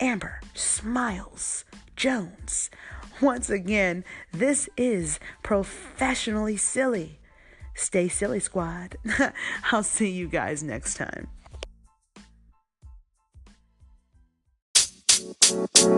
Amber 0.00 0.40
Smiles 0.54 1.64
Jones. 1.96 2.70
Once 3.20 3.48
again, 3.48 4.04
this 4.32 4.68
is 4.76 5.18
professionally 5.42 6.56
silly. 6.56 7.18
Stay 7.74 8.08
silly, 8.08 8.40
squad. 8.40 8.96
I'll 9.72 9.82
see 9.82 10.10
you 10.10 10.28
guys 10.28 10.62
next 10.62 10.94
time. 10.94 11.28
you. 15.48 15.96